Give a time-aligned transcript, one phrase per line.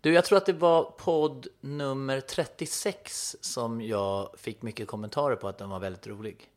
[0.00, 5.48] Du, jag tror att det var podd nummer 36 som jag fick mycket kommentarer på
[5.48, 6.50] att den var väldigt rolig.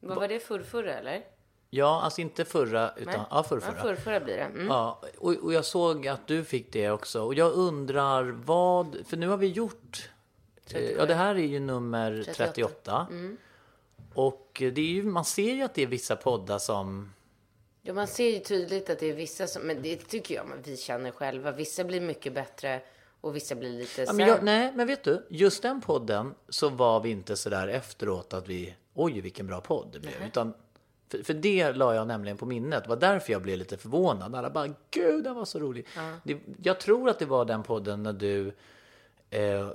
[0.00, 1.24] Vad var det, förrförra eller?
[1.70, 3.26] Ja, alltså inte förra, utan Nej.
[3.30, 3.74] ja, förrförra.
[3.76, 4.42] Ja, förrförra blir det.
[4.42, 4.66] Mm.
[4.66, 7.22] Ja, och, och jag såg att du fick det också.
[7.22, 10.10] Och jag undrar vad, för nu har vi gjort,
[10.70, 12.52] eh, ja det här är ju nummer 38.
[12.52, 13.06] 38.
[14.14, 17.12] Och det är ju, man ser ju att det är vissa poddar som,
[17.88, 20.76] Ja, man ser ju tydligt att det är vissa som, men det tycker jag vi
[20.76, 21.52] känner själva.
[21.52, 22.80] Vissa blir mycket bättre
[23.20, 24.26] och vissa blir lite ja, men sämre.
[24.28, 28.48] jag, nej men vet du, just den podden så var vi inte sådär efteråt att
[28.48, 30.22] vi, oj vilken bra podd det blev.
[30.26, 30.54] Utan,
[31.08, 34.34] för, för det la jag nämligen på minnet, det var därför jag blev lite förvånad.
[34.34, 35.86] Alla bara, gud den var så rolig.
[36.24, 38.52] Det, jag tror att det var den podden när du
[39.30, 39.70] eh,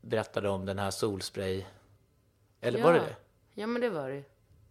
[0.00, 1.64] berättade om den här solspray.
[2.60, 3.16] Eller var det det?
[3.54, 4.22] Ja, men det var det.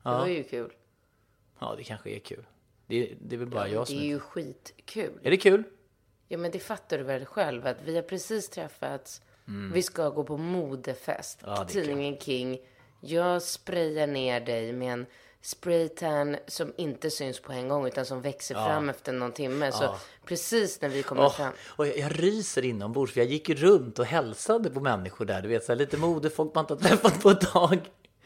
[0.03, 0.73] Det var ju kul.
[1.59, 2.45] Ja, det kanske är kul.
[2.87, 3.95] Det, det är väl bara jag Det som...
[3.97, 5.19] är Är, ju skitkul.
[5.23, 5.63] är det kul?
[6.27, 9.21] Ja, men det fattar du väl själv att vi har precis träffats.
[9.73, 11.43] Vi ska gå på modefest.
[11.43, 11.55] Mm.
[11.55, 12.59] Ja, det Tidningen King.
[13.01, 15.05] Jag sprayar ner dig med en
[15.41, 19.71] spraytan som inte syns på en gång utan som växer fram efter någon timme.
[19.71, 21.53] Så precis när vi kommer Åh, fram.
[21.67, 25.41] och jag, jag ryser inombords för jag gick ju runt och hälsade på människor där.
[25.41, 27.79] Du vet, så här, lite modefolk man inte har träffat på ett tag.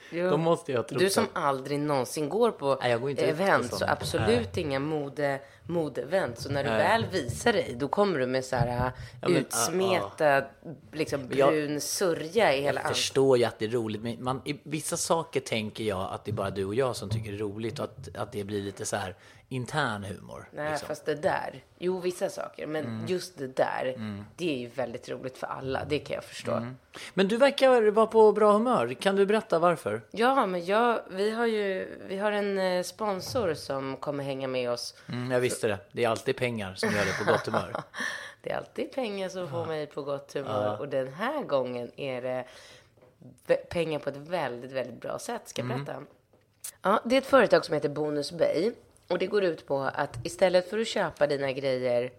[0.10, 0.30] Jo.
[0.30, 3.74] Då måste jag tro Du som aldrig någonsin går på Nej, jag går inte event,
[3.74, 6.40] så absolut inga mode, modeevent.
[6.40, 8.92] Så när du väl visar dig, då kommer du med så här
[9.22, 10.44] men, utsmetad,
[10.92, 14.42] liksom jag- brun sörja i hela Jag förstår ju att det är roligt, men man,
[14.46, 17.38] i vissa saker tänker jag att det är bara du och jag som tycker det
[17.38, 19.16] är roligt och att, att det blir lite så här
[19.50, 20.50] intern humor.
[20.54, 20.88] Nej, liksom.
[20.88, 21.64] fast det där.
[21.78, 22.68] Jo, vissa saker.
[22.68, 23.06] Men Mm.
[23.08, 23.96] just det där,
[24.36, 25.86] det är ju väldigt roligt för alla.
[25.90, 26.52] Det kan jag förstå.
[26.52, 26.78] Mm.
[27.14, 28.94] Men du verkar vara på bra humör.
[28.94, 30.02] Kan du berätta varför?
[30.12, 34.72] Ja, men jag, vi har ju vi har en eh, sponsor som kommer hänga med
[34.72, 34.96] oss.
[35.10, 35.80] Mm, jag visste det.
[35.92, 37.76] Det är alltid pengar som gör det på gott humör.
[38.42, 40.80] Det är alltid pengar som får mig på gott humör.
[40.80, 42.46] Och den här gången är det
[43.70, 45.42] pengar på ett väldigt, väldigt bra sätt.
[45.46, 46.04] Ska jag berätta?
[46.82, 48.72] Ja, det är ett företag som heter Bonus Bay.
[49.08, 52.12] Och det går ut på att istället för att köpa dina grejer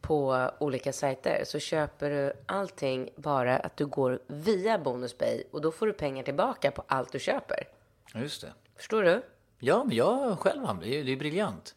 [0.00, 5.42] på olika sajter så köper du allting bara att du går via Bonus Bay.
[5.50, 7.68] Och då får du pengar tillbaka på allt du köper.
[8.14, 8.52] Ja, Just det.
[8.76, 9.22] Förstår du?
[9.58, 11.04] Ja, men jag själv handlar ju.
[11.04, 11.74] Det är briljant.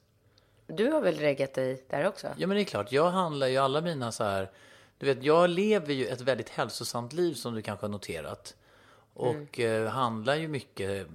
[0.72, 2.28] Du har väl reggat dig där också?
[2.38, 2.92] Ja, men det är klart.
[2.92, 4.52] Jag handlar ju alla mina så här...
[4.98, 8.56] Du vet, jag lever ju ett väldigt hälsosamt liv som du kanske har noterat.
[9.14, 11.08] Och eh, handlar ju mycket,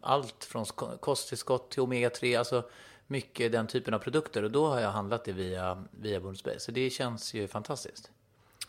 [0.00, 2.62] allt från sk- kosttillskott till omega-3, alltså
[3.06, 4.42] mycket den typen av produkter.
[4.42, 6.58] Och då har jag handlat det via, via Bonus Bay.
[6.58, 8.10] Så det känns ju fantastiskt.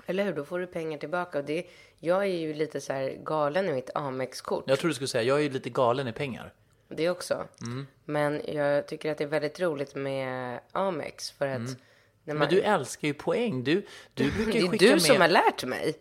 [0.06, 0.34] Eller hur?
[0.34, 1.40] Då får du pengar tillbaka.
[1.40, 1.68] Och det,
[2.00, 4.64] jag är ju lite så här galen i mitt Amex-kort.
[4.68, 6.54] Jag tror du skulle säga, jag är ju lite galen i pengar.
[6.90, 7.48] Det också.
[7.62, 7.88] Mm.
[8.06, 11.32] Men jag tycker att det är väldigt roligt med Amex.
[11.32, 11.78] För att när man,
[12.26, 12.38] Mm.
[12.40, 13.64] Men du älskar ju poäng.
[13.64, 15.02] Du, du brukar det ju är skicka du med...
[15.02, 15.96] som har lärt mig.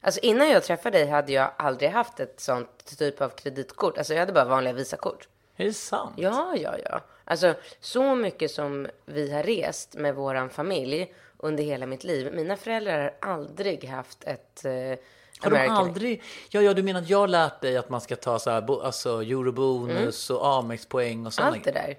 [0.00, 3.98] Alltså innan jag träffade dig hade jag aldrig haft ett sånt typ av kreditkort.
[3.98, 5.28] Alltså jag hade bara vanliga Visakort.
[5.56, 6.14] Är det sant?
[6.16, 7.00] Ja, ja, ja.
[7.24, 12.32] Alltså så mycket som vi har rest med våran familj under hela mitt liv.
[12.34, 14.98] Mina föräldrar har aldrig haft ett eh,
[15.40, 16.22] Har de American aldrig...
[16.50, 18.84] Ja, ja, du menar att jag har lärt dig att man ska ta så här,
[18.84, 21.96] alltså eurobonus och Amex-poäng och sådana Allt det där.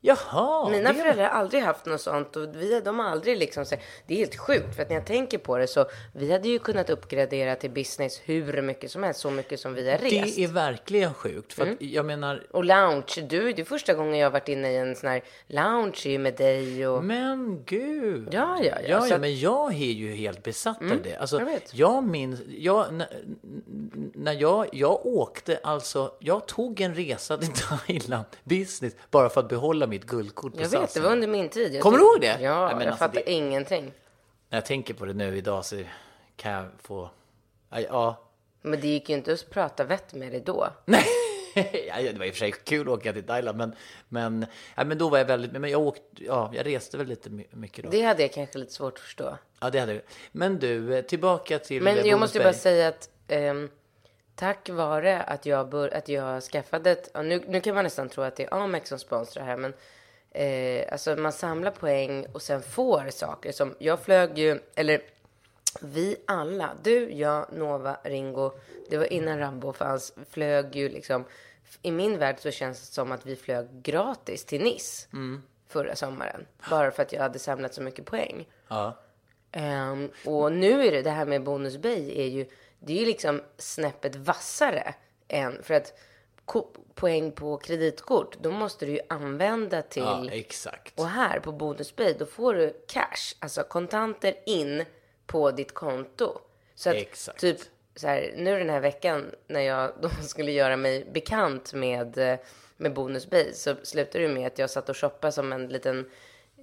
[0.00, 0.68] Jaha!
[0.70, 3.64] Mina det- föräldrar har aldrig haft något sånt och vi, de har aldrig liksom
[4.06, 6.58] det är helt sjukt för att när jag tänker på det så vi hade ju
[6.58, 10.36] kunnat uppgradera till business hur mycket som helst, så mycket som vi har rest.
[10.36, 11.52] Det är verkligen sjukt.
[11.52, 11.74] För Mm.
[11.74, 14.76] att jag menar, Och lounge, du, det är första gången jag har varit inne i
[14.76, 17.04] en sån här lounge ju med dig och...
[17.04, 18.28] men gud!
[18.32, 18.78] Ja, ja, ja.
[18.88, 21.16] Ja, ja att- men jag är ju helt besatt av det.
[21.16, 21.74] Alltså, jag vet.
[21.74, 23.08] jag minns, jag, när,
[24.14, 27.52] när jag, jag åkte alltså, jag tog en resa till
[27.86, 31.28] Thailand, business, bara för att behålla mitt mitt guldkort på Jag vet, det var under
[31.28, 31.74] min tid.
[31.74, 32.26] Jag Kommer du ihåg det?
[32.26, 33.92] Ja, Nej, men jag alltså, fattar det- ingenting.
[34.48, 35.82] När jag tänker på det nu idag så
[36.36, 37.10] kan jag få...
[37.70, 38.22] Ja, Ja.
[38.62, 40.68] Men det gick ju inte att prata vett med dig då.
[40.84, 41.04] Nej,
[41.88, 43.74] Ja, det var i och för sig kul att åka till Thailand, men,
[44.08, 44.46] men,
[44.76, 45.52] ja, men då var jag väldigt...
[45.52, 47.90] Men jag åkte, ja, jag reste väl lite my- mycket då.
[47.90, 49.38] Det hade jag kanske lite svårt att förstå.
[49.60, 50.02] Ja, det hade jag.
[50.32, 52.44] Men du, eh, tillbaka till Men jag måste ju Bonusberg.
[52.44, 53.70] bara säga att ehm,
[54.36, 57.10] tack vare att jag, bör, att jag skaffade ett...
[57.14, 59.74] Nu, nu kan man nästan tro att det är Amex som sponsrar här, men
[60.30, 63.52] eh, alltså man samlar poäng och sen får saker.
[63.52, 65.00] Som jag flög ju, eller
[65.80, 68.52] vi alla, du, jag, Nova, Ringo,
[68.90, 71.24] det var innan Rambo fanns, flög ju liksom...
[71.82, 75.08] I min värld så känns det som att vi flög gratis till Nice
[75.68, 76.46] förra sommaren.
[76.70, 78.48] Bara för att jag hade samlat så mycket poäng.
[78.68, 78.96] Ja.
[79.52, 82.46] Ehm, och nu är det det här med Bonus Bay är ju,
[82.78, 84.94] det är ju liksom snäppet vassare
[85.28, 85.98] än, för att
[86.94, 91.00] poäng på kreditkort, då måste du ju använda till, ja, exakt.
[91.00, 94.84] och här på Bonus Bay, då får du cash, alltså kontanter in
[95.26, 96.38] på ditt konto.
[96.74, 97.40] Så att Exakt.
[97.40, 97.58] typ
[97.96, 102.38] så här, nu den här veckan när jag då skulle göra mig bekant med, eh,
[102.76, 106.10] med Bonus Bay så slutade det med att jag satt och shoppade som en liten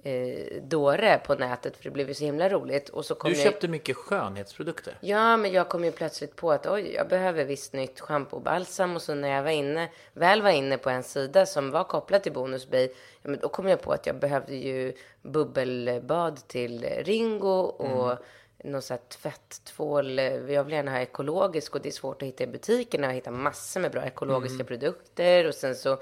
[0.04, 2.88] eh, dåre på nätet för det blev ju så himla roligt.
[2.88, 3.44] Och så kom Du jag...
[3.44, 4.98] köpte mycket skönhetsprodukter.
[5.00, 8.42] Ja, men jag kom ju plötsligt på att oj, jag behöver visst nytt schampo och
[8.42, 8.96] balsam.
[8.96, 12.22] Och så när jag var inne, väl var inne på en sida som var kopplad
[12.22, 12.88] till Bonus Bay,
[13.22, 14.92] ja, men då kom jag på att jag behövde ju
[15.22, 18.18] bubbelbad till Ringo och
[18.64, 20.18] någon sån här tvätttvål.
[20.48, 23.06] Jag vill gärna ha ekologisk och det är svårt att hitta i butikerna.
[23.06, 25.98] Jag hittar massor med bra ekologiska produkter och sen så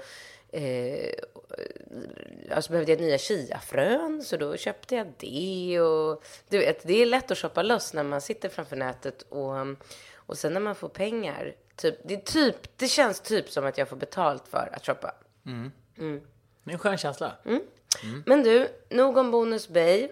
[0.53, 1.13] Eh,
[2.51, 5.81] alltså behövde jag nya chiafrön, så då köpte jag det.
[5.81, 9.21] Och, du vet, det är lätt att shoppa loss när man sitter framför nätet.
[9.21, 9.53] Och,
[10.15, 13.89] och sen när man får pengar, typ, det, typ, det känns typ som att jag
[13.89, 15.15] får betalt för att shoppa.
[16.63, 17.37] Det är en skön känsla.
[17.45, 17.61] Mm.
[18.25, 20.03] Men du, nog om Bonus Bay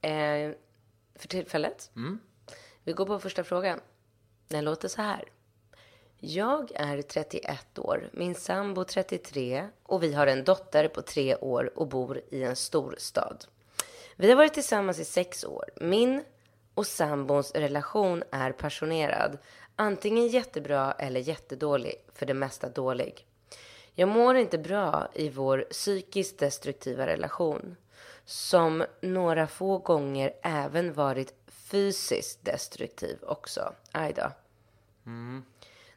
[0.00, 0.52] eh,
[1.14, 1.90] för tillfället.
[2.84, 3.80] Vi går på första frågan.
[4.48, 5.24] Den låter så här.
[6.20, 11.78] Jag är 31 år, min sambo 33 och vi har en dotter på tre år
[11.78, 13.44] och bor i en stor stad.
[14.16, 15.64] Vi har varit tillsammans i sex år.
[15.76, 16.24] Min
[16.74, 19.38] och sambons relation är passionerad.
[19.76, 23.26] Antingen jättebra eller jättedålig, för det mesta dålig.
[23.94, 27.76] Jag mår inte bra i vår psykiskt destruktiva relation.
[28.24, 33.72] Som några få gånger även varit fysiskt destruktiv också.
[33.92, 34.30] Aj då.
[35.06, 35.44] Mm.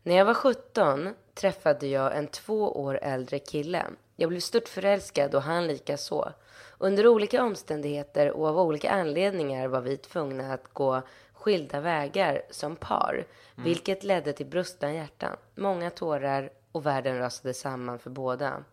[0.04, 3.86] När jag var 17 träffade jag en två år äldre kille.
[4.16, 6.32] Jag blev störtförälskad och han lika så.
[6.78, 11.02] Under olika omständigheter och av olika anledningar var vi tvungna att gå
[11.34, 13.26] skilda vägar som par.
[13.56, 18.64] Vilket ledde till brustna hjärtan, många tårar och världen rasade samman för båda.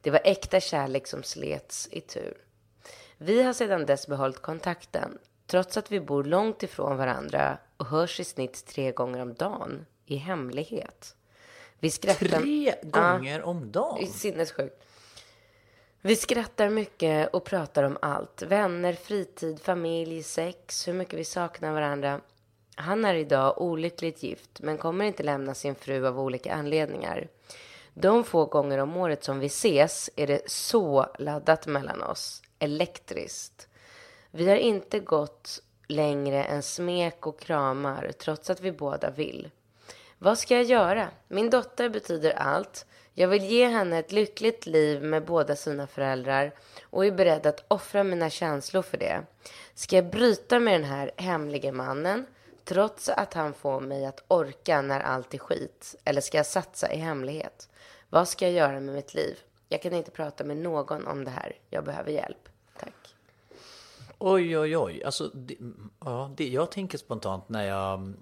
[0.00, 2.36] Det var äkta kärlek som slets i tur.
[3.18, 8.20] Vi har sedan dess behållit kontakten, trots att vi bor långt ifrån varandra och hörs
[8.20, 11.16] i snitt tre gånger om dagen, i hemlighet.
[11.78, 12.40] Vi skrattar...
[12.40, 14.08] Tre gånger om Det är dagen.
[14.08, 14.84] sinnessjukt.
[16.00, 18.42] Vi skrattar mycket och pratar om allt.
[18.42, 22.20] Vänner, fritid, familj, sex, hur mycket vi saknar varandra.
[22.76, 27.28] Han är idag olyckligt gift, men kommer inte lämna sin fru av olika anledningar.
[27.94, 32.42] De få gånger om året som vi ses är det så laddat mellan oss.
[32.58, 33.68] Elektriskt.
[34.30, 39.50] Vi har inte gått längre än smek och kramar, trots att vi båda vill.
[40.18, 41.08] Vad ska jag göra?
[41.28, 42.86] Min dotter betyder allt.
[43.14, 46.52] Jag vill ge henne ett lyckligt liv med båda sina föräldrar
[46.82, 49.22] och är beredd att offra mina känslor för det.
[49.74, 52.26] Ska jag bryta med den här hemlige mannen
[52.64, 55.94] trots att han får mig att orka när allt är skit?
[56.04, 57.68] Eller ska jag satsa i hemlighet?
[58.10, 59.38] Vad ska jag göra med mitt liv?
[59.68, 61.52] Jag kan inte prata med någon om det här.
[61.70, 62.48] Jag behöver hjälp.
[62.78, 63.14] Tack.
[64.18, 65.04] Oj, oj, oj.
[65.04, 65.56] Alltså, det,
[66.04, 68.12] ja, det jag tänker spontant när jag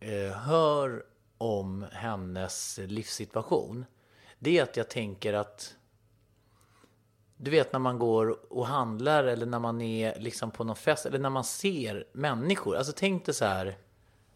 [0.00, 1.04] eh, hör
[1.38, 3.84] om hennes livssituation,
[4.38, 5.74] det är att jag tänker att
[7.36, 11.06] du vet när man går och handlar eller när man är liksom på någon fest
[11.06, 12.76] eller när man ser människor.
[12.76, 13.78] Alltså tänk dig så här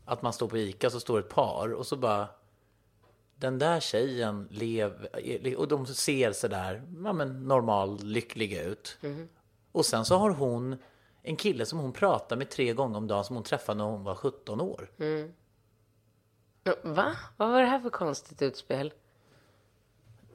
[0.05, 2.29] att man står på Ica så står ett par och så bara
[3.37, 8.99] den där tjejen lever och de ser så där ja, men normal lyckliga ut.
[9.73, 10.77] Och sen så har hon
[11.23, 14.05] en kille som hon pratar med tre gånger om dagen som hon träffade när hon
[14.05, 14.91] var 17 år.
[16.83, 17.17] Va?
[17.37, 18.93] Vad var det här för konstigt utspel?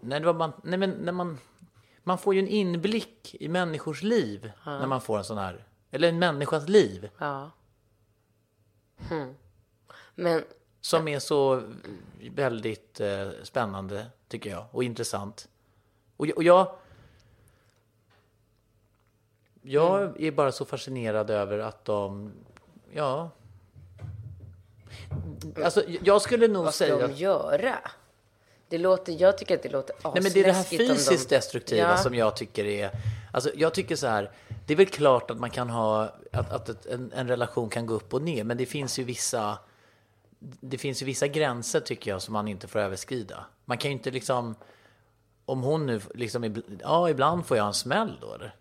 [0.02, 1.38] Nej, det var man, nej men när man,
[2.04, 6.10] man får ju en inblick i människors liv när man får en sån här, eller
[6.10, 7.52] en människas liv Ja.
[9.10, 9.36] Hmm.
[10.16, 10.44] Men
[10.82, 11.64] som är så
[12.32, 15.50] väldigt eh, spännande tycker jag och intressant.
[16.18, 16.76] Och, jag- och jag,
[19.62, 20.16] jag Mm.
[20.20, 22.32] är bara så fascinerad över att de,
[22.94, 23.30] ja.
[25.64, 27.08] Alltså, jag skulle nog Vad ska säga...
[27.08, 27.76] de göra?
[28.70, 30.88] Det låter, jag tycker att det låter Nej, men det är det här asläskigt om
[30.88, 31.98] de- fysiskt destruktiva Ja.
[31.98, 32.92] som jag tycker är...
[33.34, 34.32] Alltså, jag tycker så här,
[34.66, 37.94] det är väl klart att man kan ha, att, att en, en relation kan gå
[37.94, 39.58] upp och ner, men det finns ju vissa,
[40.40, 43.46] det finns ju vissa gränser tycker jag som man inte får överskrida.
[43.66, 44.56] Man kan ju inte liksom,
[45.46, 48.56] om hon nu liksom, ja ibland får jag en smäll då eller?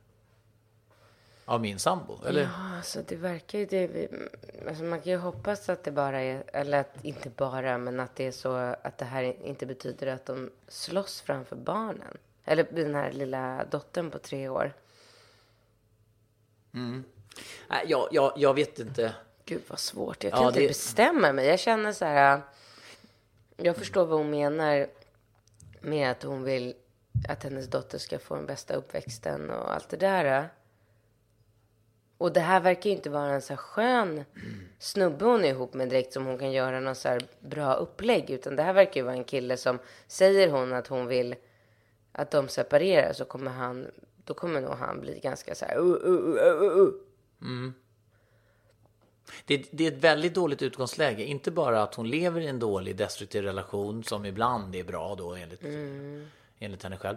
[1.48, 2.42] Av min sambo, eller?
[2.42, 3.66] Ja, alltså det verkar ju...
[3.66, 4.08] Det,
[4.68, 6.44] alltså man kan ju hoppas att det bara är...
[6.52, 10.26] Eller att inte bara, men att det är så att det här inte betyder att
[10.26, 12.16] de slåss framför barnen.
[12.44, 14.72] Eller den här lilla dottern på tre år.
[16.70, 19.14] Nej, jag, jag, jag vet inte.
[19.44, 20.24] Gud vad svårt.
[20.24, 21.46] Jag Ja, kan inte det- bestämma mig.
[21.46, 22.40] Jag känner så här...
[23.56, 24.86] Jag förstår vad hon menar
[25.80, 26.74] med att hon vill
[27.28, 30.48] att hennes dotter ska få den bästa uppväxten och allt det där.
[32.18, 34.24] Och det här verkar ju inte vara en så här skön
[34.78, 38.30] snubbe hon är ihop med direkt som hon kan göra någon så här bra upplägg.
[38.30, 41.34] Utan det här verkar ju vara en kille som säger hon att hon vill
[42.12, 43.86] att de separerar så kommer han,
[44.24, 46.88] då kommer nog han bli ganska så här uh, uh, uh, uh,
[47.42, 47.70] uh.
[49.46, 51.24] Det, det är ett väldigt dåligt utgångsläge.
[51.24, 55.34] Inte bara att hon lever i en dålig destruktiv relation som ibland är bra då
[55.34, 55.62] enligt,
[56.58, 57.16] enligt henne själv.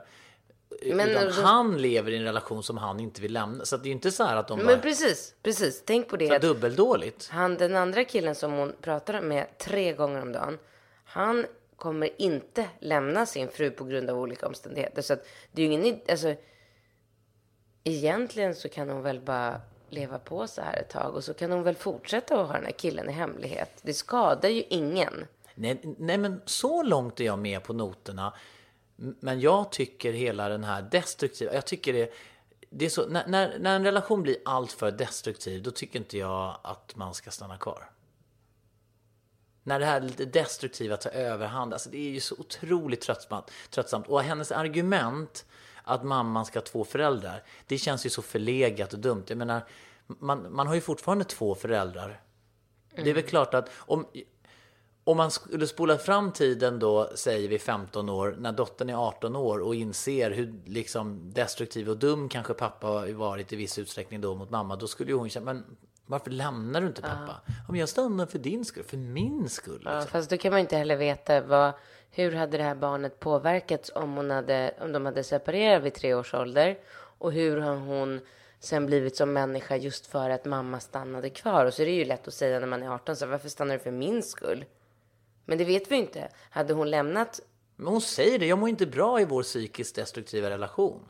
[0.85, 3.65] Men- utan han lever i en relation som han inte vill lämna.
[3.65, 5.83] Så det är ju inte så här att de Men bara, precis, precis.
[5.85, 6.27] Tänk på det.
[6.27, 7.27] så Att dubbeldåligt.
[7.31, 10.57] han, den andra killen som hon pratar med tre gånger om dagen.
[11.05, 11.45] Han
[11.75, 15.01] kommer inte lämna sin fru på grund av olika omständigheter.
[15.01, 16.35] Så att det är ju ingen, alltså.
[17.83, 21.51] Egentligen så kan hon väl bara leva på så här ett tag och så kan
[21.51, 23.69] hon väl fortsätta att ha den här killen i hemlighet.
[23.81, 25.25] Det skadar ju ingen.
[25.55, 28.33] Nej, nej, men så långt är jag med på noterna.
[28.99, 32.13] Men jag tycker hela den här destruktiva, jag tycker det,
[32.69, 36.59] det är så, när, när, när en relation blir alltför destruktiv, då tycker inte jag
[36.63, 37.91] att man ska stanna kvar.
[39.63, 43.51] När det här lite destruktiva tar överhand, alltså det är ju så otroligt tröttsamt.
[43.69, 44.07] tröttsamt.
[44.07, 45.45] Och hennes argument
[45.83, 49.23] att mamman ska ha två föräldrar, det känns ju så förlegat och dumt.
[49.27, 49.65] Jag menar,
[50.07, 52.21] man, man har ju fortfarande två föräldrar.
[52.95, 54.07] Det är väl klart att om,
[55.11, 59.35] om man skulle spola fram tiden då, säger vi 15 år, när dottern är 18
[59.35, 64.21] år och inser hur liksom destruktiv och dum kanske pappa har varit i viss utsträckning
[64.21, 67.41] då mot mamma, då skulle ju hon känna, men varför lämnar du inte pappa?
[67.45, 69.81] Ja, men jag stannar för din skull, för min skull.
[69.85, 70.11] Ja, Liksom.
[70.11, 71.71] fast då kan man inte heller veta vad,
[72.11, 76.13] hur hade det här barnet påverkats om, hon hade, om de hade separerat vid tre
[76.13, 76.77] års ålder
[77.17, 78.21] och hur har hon
[78.59, 81.65] sen blivit som människa just för att mamma stannade kvar.
[81.65, 83.73] Och så är det ju lätt att säga när man är 18, så varför stannar
[83.73, 84.65] du för min skull?
[85.49, 86.29] Men det vet vi inte.
[86.49, 87.39] Hade hon lämnat
[87.75, 91.05] Men hon säger det, jag mår inte bra i vår psykiskt destruktiva relation.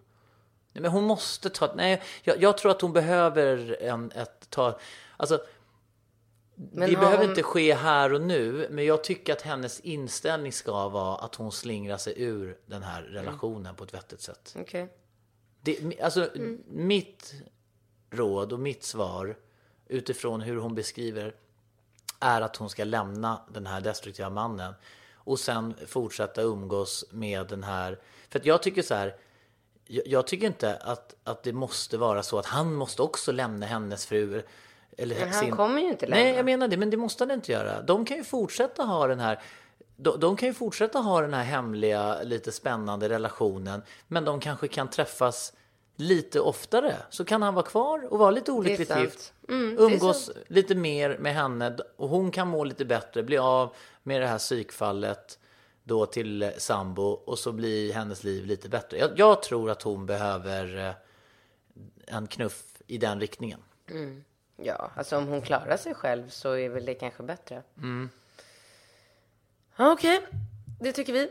[0.74, 4.79] Nej, men hon måste ta, nej, jag, jag tror att hon behöver en, ett, ta,
[5.17, 5.41] alltså
[6.55, 10.51] Men det behöver hon- inte ske här och nu, men jag tycker att hennes inställning
[10.51, 14.55] ska vara att hon slingrar sig ur den här relationen på ett vettigt sätt.
[14.60, 14.93] Okej.
[15.62, 16.29] Det, alltså,
[16.67, 17.34] mitt
[18.10, 19.38] råd och mitt svar
[19.88, 21.36] utifrån hur hon beskriver
[22.20, 24.74] är att hon ska lämna den här destruktiva mannen
[25.16, 28.00] och sen fortsätta umgås med den här.
[28.30, 29.16] För att jag tycker så här.
[29.86, 33.66] Jag, jag tycker inte att, att det måste vara så att han måste också lämna
[33.66, 34.44] hennes fru.
[34.98, 36.24] Eller Men han kommer ju inte lämna.
[36.24, 37.82] Nej, jag menar det, men det måste han inte göra.
[37.82, 39.42] De kan ju fortsätta ha den här
[40.02, 44.68] de, de kan ju fortsätta ha den här hemliga, lite spännande relationen, men de kanske
[44.68, 45.54] kan träffas
[46.00, 46.96] lite oftare.
[47.10, 49.34] Så kan han vara kvar och vara lite olyckligt gift.
[49.50, 54.22] Mm, umgås lite mer med henne och hon kan må lite bättre, bli av med
[54.22, 55.39] det här psykfallet
[55.84, 58.98] då till sambo och så blir hennes liv lite bättre.
[58.98, 60.94] Jag, jag tror att hon behöver eh,
[62.15, 63.60] en knuff i den riktningen.
[64.58, 67.63] Ja, alltså om hon klarar sig själv så är väl det kanske bättre.
[67.77, 68.10] Mm.
[69.77, 70.27] Okej,
[70.79, 71.29] det tycker vi.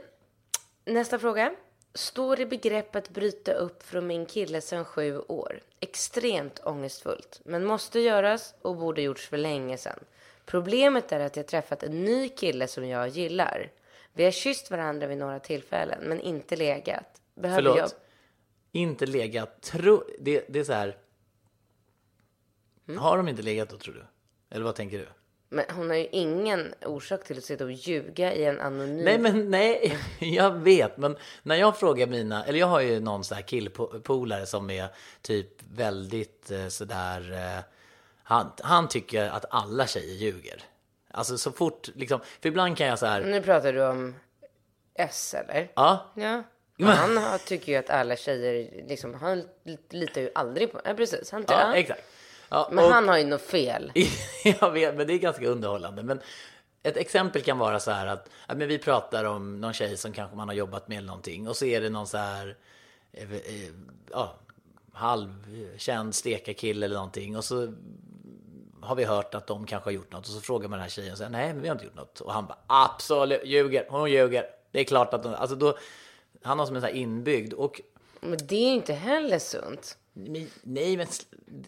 [0.85, 1.55] Nästa fråga.
[1.99, 5.61] Står i begrepp att bryta upp från min kille sedan sju år.
[5.81, 9.99] Extremt ångestfullt, men måste göras och borde gjorts för länge sedan.
[10.45, 13.71] Problemet är att jag träffat en ny kille som jag gillar.
[14.13, 17.21] Vi har kysst varandra vid några tillfällen, men inte legat.
[17.35, 17.79] Behöver Förlåt?
[17.79, 17.91] jag...
[18.73, 19.63] Inte legat.
[19.63, 20.99] Tro, det, det är så här.
[22.89, 23.01] Mm.
[23.01, 24.05] Har de inte legat då tror du?
[24.51, 25.09] Eller vad tänker du?
[25.49, 29.05] Men hon har ju ingen orsak till att sitta och ljuga i en anonym...
[29.05, 30.97] Nej men nej, jag vet.
[30.97, 34.89] Men när jag frågar mina, eller jag har ju någon sån här killpolare som är
[35.23, 37.65] typ väldigt eh, sådär, eh,
[38.23, 40.63] han, han tycker att alla tjejer ljuger.
[41.11, 44.15] Alltså så fort liksom, för ibland kan jag så här, Nu pratar du om
[44.95, 45.71] S, eller?
[45.75, 46.43] ja, Ja.
[46.87, 49.45] Han har, tycker ju att alla tjejer, liksom, han
[49.91, 50.81] litar ju aldrig på...
[50.85, 51.31] Ja, precis.
[51.31, 52.03] Han, Ja, ja, exakt.
[52.49, 53.93] Ja, Men och- han har ju något fel.
[54.61, 56.03] jag vet, men det är ganska underhållande.
[56.03, 56.21] Men
[56.83, 60.13] ett exempel kan vara så här att ja, men vi pratar om någon tjej som
[60.13, 62.57] kanske man har jobbat med eller någonting och så är det någon så här
[63.13, 63.71] eh, eh,
[64.11, 64.35] ja,
[64.93, 67.73] halvkänd stekarkille eller någonting och så
[68.81, 70.91] har vi hört att de kanske har gjort något och så frågar man den här
[70.91, 73.87] tjejen och säger nej men vi har inte gjort något och han bara absolut ljuger,
[73.89, 74.45] hon ljuger.
[74.71, 75.79] Det är klart att hon, alltså då,
[76.43, 77.81] han har som en sån här inbyggd och
[78.21, 79.99] Men det är ju inte heller sunt.
[80.63, 81.07] Nej, men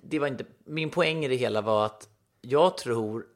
[0.02, 0.45] det var inte...
[0.64, 2.09] Min poäng i det hela var att
[2.40, 3.26] jag tror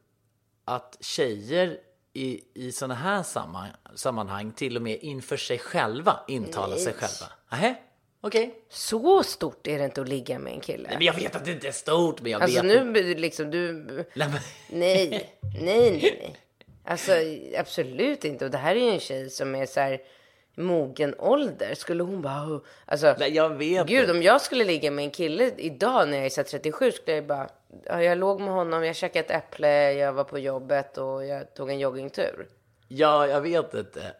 [0.64, 1.78] att tjejer
[2.12, 7.33] i, i sådana här samman, sammanhang till och med inför sig själva intalar sig själva.
[7.50, 7.75] Nähä,
[8.21, 8.54] okej.
[8.68, 10.88] Så stort är det inte att ligga med en kille.
[10.92, 12.85] Men jag vet att det inte är stort, men jag Alltså vet...
[12.85, 13.73] nu blir det liksom du...
[14.14, 14.30] Nej, Nej,
[14.68, 16.37] nej, nej, nej.
[16.85, 17.12] Alltså
[17.59, 18.44] absolut inte.
[18.44, 20.00] Och det här är ju en tjej som är så här
[20.56, 21.75] mogen ålder.
[21.75, 22.61] Skulle hon bara...
[22.87, 24.12] Alltså, Nej, jag vet Gud, det.
[24.12, 27.16] om jag skulle ligga med en kille idag när jag är så här 37 skulle
[27.16, 27.49] jag bara...
[27.84, 31.54] Ja, jag låg med honom, jag käkade ett äpple, jag var på jobbet och jag
[31.54, 32.46] tog en joggingtur.
[32.88, 34.12] Ja, jag vet inte.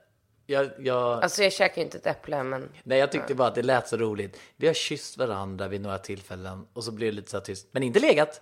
[0.47, 2.69] Jag, jag, Alltså jag käkar ju inte ett äpple, men...
[2.83, 4.41] nej, jag tyckte bara att det lät så roligt.
[4.57, 7.69] Vi har kysst varandra vid några tillfällen och så blir det lite så tyst.
[7.73, 8.41] Men inte legat.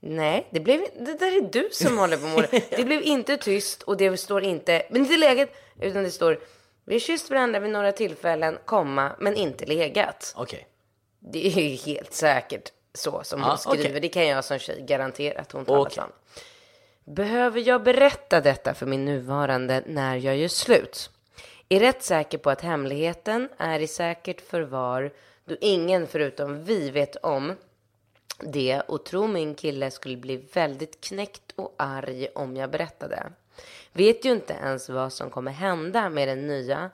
[0.00, 2.84] Nej, det, blev, det där är du som håller på med det.
[2.84, 5.48] Blev inte tyst och det står inte, men inte legat,
[5.80, 6.38] utan det står
[6.84, 10.34] vi har kysst varandra vid några tillfällen, komma, men inte legat.
[10.36, 10.66] Okej.
[11.18, 13.88] Det är ju helt säkert så som hon skriver.
[13.88, 14.00] okej.
[14.00, 15.94] Det kan jag som tjej garantera att hon talar Okej.
[15.94, 16.12] sann.
[17.04, 21.10] Behöver jag berätta detta för min nuvarande när jag gör slut?
[21.68, 25.12] Är rätt säker på att hemligheten är i säkert förvar
[25.44, 27.56] då ingen förutom vi vet om
[28.40, 33.32] det och tro min kille skulle bli väldigt knäckt och arg om jag berättade.
[33.96, 36.90] Vet ju inte ens vad som kommer hända med den nya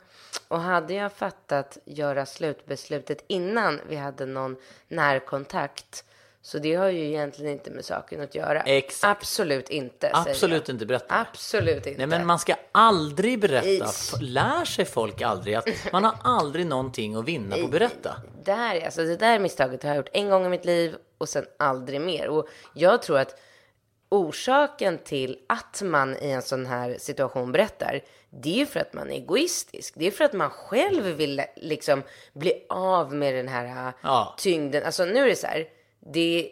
[0.48, 4.56] och hade jag fattat göra slutbeslutet innan vi hade någon
[4.88, 6.04] närkontakt
[6.42, 8.60] så det har ju egentligen inte med saken att göra.
[8.60, 9.18] Exakt.
[9.18, 10.10] Absolut inte.
[10.12, 11.14] Absolut inte berätta.
[11.30, 11.98] Absolut inte.
[11.98, 13.90] Nej, men man ska aldrig berätta.
[14.20, 18.16] Lär sig folk aldrig att man har aldrig någonting att vinna på att berätta.
[18.44, 21.46] där, alltså det där misstaget har jag gjort en gång i mitt liv och sen
[21.58, 22.28] aldrig mer.
[22.28, 23.40] Och jag tror att
[24.10, 28.92] orsaken till att man i en sån här situation berättar, det är ju för att
[28.92, 29.94] man är egoistisk.
[29.96, 34.34] Det är för att man själv vill liksom bli av med den här äh, Ja.
[34.38, 34.84] tyngden.
[34.84, 35.68] Alltså nu är det så här,
[36.12, 36.50] det är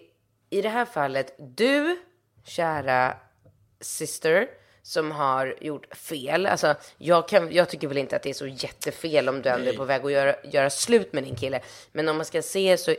[0.50, 1.98] i det här fallet du,
[2.44, 3.16] kära
[3.80, 4.48] syster,
[4.82, 6.46] som har gjort fel.
[6.46, 9.70] Alltså, jag, kan, jag tycker väl inte att det är så jättefel om du ändå
[9.70, 11.60] är på väg att göra, göra slut med din kille.
[11.92, 12.94] Men om man ska se så,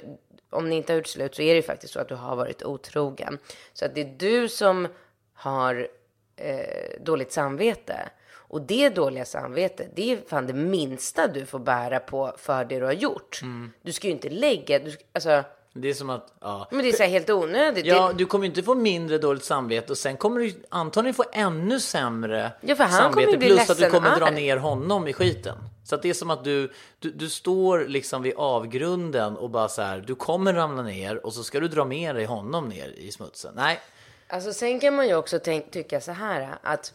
[0.50, 2.36] om ni inte har gjort slut så är det ju faktiskt så att du har
[2.36, 3.38] varit otrogen.
[3.74, 4.88] Så att det är du som
[5.34, 5.88] har
[6.36, 8.10] eh, dåligt samvete.
[8.32, 12.80] Och det dåliga samvete, det är fan det minsta du får bära på för det
[12.80, 13.40] du har gjort.
[13.82, 15.44] Du ska ju inte lägga, du, alltså,
[15.82, 16.68] Det är som att, ja.
[16.72, 17.86] men det är så helt onödigt.
[17.86, 21.24] Ja, du kommer ju inte få mindre dåligt samvete och sen kommer du antagligen få
[21.32, 23.14] ännu sämre Ja, för han samvete.
[23.26, 25.58] kommer ju bli plus att du kommer dra ner honom i skiten.
[25.84, 29.82] Så det är som att du, du, du står liksom vid avgrunden och bara så
[29.82, 33.12] här, du kommer ramla ner och så ska du dra med dig honom ner i
[33.12, 33.54] smutsen.
[33.56, 33.80] Nej,
[34.28, 36.94] Alltså sen kan man ju också tänk, tycka så här att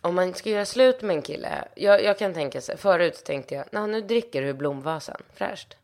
[0.00, 1.64] om man ska göra slut med en kille.
[1.74, 5.76] Jag, jag kan tänka så här, förut tänkte jag, "Nå, nu dricker du blomvasen, fräscht.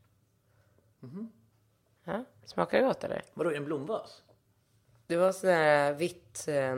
[2.05, 3.23] Ja, smakar det gott eller?
[3.35, 4.23] vadå, är det en blomvas?
[5.07, 6.75] Det var sån här vitt, eh,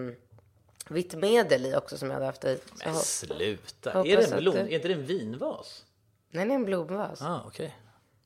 [0.88, 2.56] vitt medel i också som jag hade haft i.
[2.56, 4.54] Så jag Men hop- sluta, hoppas är det en att blom?
[4.54, 5.84] det- Är inte det en vinvas?
[6.30, 7.22] Nej, det är en blomvas.
[7.22, 7.76] Ah, okej.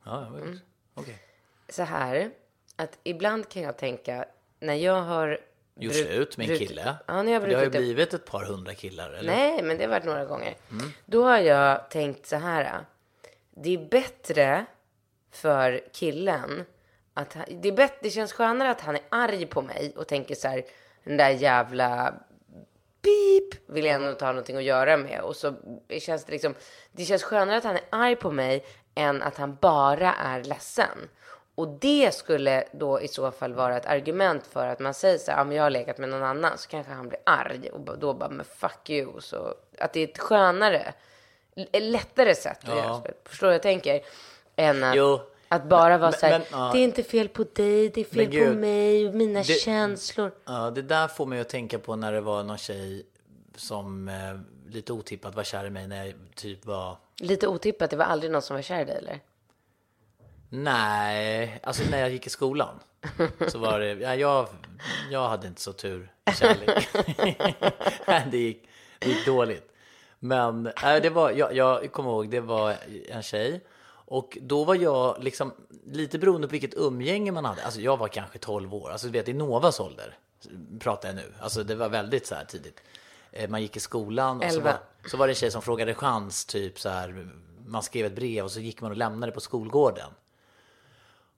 [0.05, 0.59] Ja, ja, Mm.
[0.95, 1.19] okej.
[1.69, 2.31] Så här,
[2.77, 4.25] att ibland kan jag tänka,
[4.61, 5.41] när jag har...
[5.79, 6.97] Gjort brut- slut med en brut- kille?
[7.07, 9.33] Ja, när jag det har ju brutit upp- blivit ett par hundra killar, eller?
[9.37, 10.55] Nej, men det har varit några gånger.
[11.07, 12.85] Då har jag tänkt så här.
[13.51, 14.67] Det är bättre
[15.31, 16.65] för killen
[17.17, 20.35] att det, är bättre, det känns skönare att han är arg på mig och tänker
[20.35, 20.63] så här.
[21.05, 22.15] Den där jävla
[23.03, 25.21] pip vill jag ändå inte ha någonting att göra med.
[25.21, 25.55] Och så
[25.99, 26.55] känns det liksom.
[26.93, 31.09] Det känns skönare att han är arg på mig än att han bara är ledsen.
[31.55, 35.33] Och det skulle då i så fall vara ett argument för att man säger så
[35.33, 38.15] här, men jag har legat med någon annan, så kanske han blir arg och då
[38.15, 39.21] bara, men fuck you.
[39.21, 40.95] Så att det är ett skönare,
[41.73, 42.77] lättare sätt att Ja.
[42.77, 43.03] göra.
[43.25, 44.01] Förstår du vad jag tänker?
[44.57, 45.21] Än att, Jo.
[45.49, 46.71] Att bara vara Men- så här, men, ja.
[46.73, 49.39] det är inte fel på dig, det är fel Men på gud, mig och mina
[49.43, 50.33] det- känslor.
[50.45, 53.07] Ja, det där får mig att tänka på när det var någon tjej
[53.57, 54.15] som eh,
[54.73, 56.97] lite otippat var kär i mig när jag typ var...
[57.21, 59.21] Lite otippat, det var aldrig någon som var kär i dig eller?
[60.49, 62.81] Nej, alltså när jag gick i skolan
[63.49, 63.93] så var det...
[63.93, 64.49] Ja, jag,
[65.11, 66.89] jag hade inte så tur i kärlek.
[68.31, 69.73] Det, gick, det gick dåligt.
[70.19, 72.75] Men äh, det var, jag, jag kommer ihåg, det var
[73.09, 73.61] en tjej.
[74.09, 75.53] Och då var jag liksom,
[75.87, 77.65] lite beroende på vilket umgänge man hade.
[77.65, 80.19] Alltså jag var kanske 12 år, alltså du vet i Novas ålder
[80.81, 81.33] pratar jag nu.
[81.41, 82.81] Alltså det var väldigt så här tidigt.
[83.33, 84.79] Eh, Man gick i skolan och så var,
[85.11, 87.29] så var det en tjej som frågade chans, typ så här.
[87.67, 90.11] Man skrev ett brev och så gick man och lämnade det på skolgården.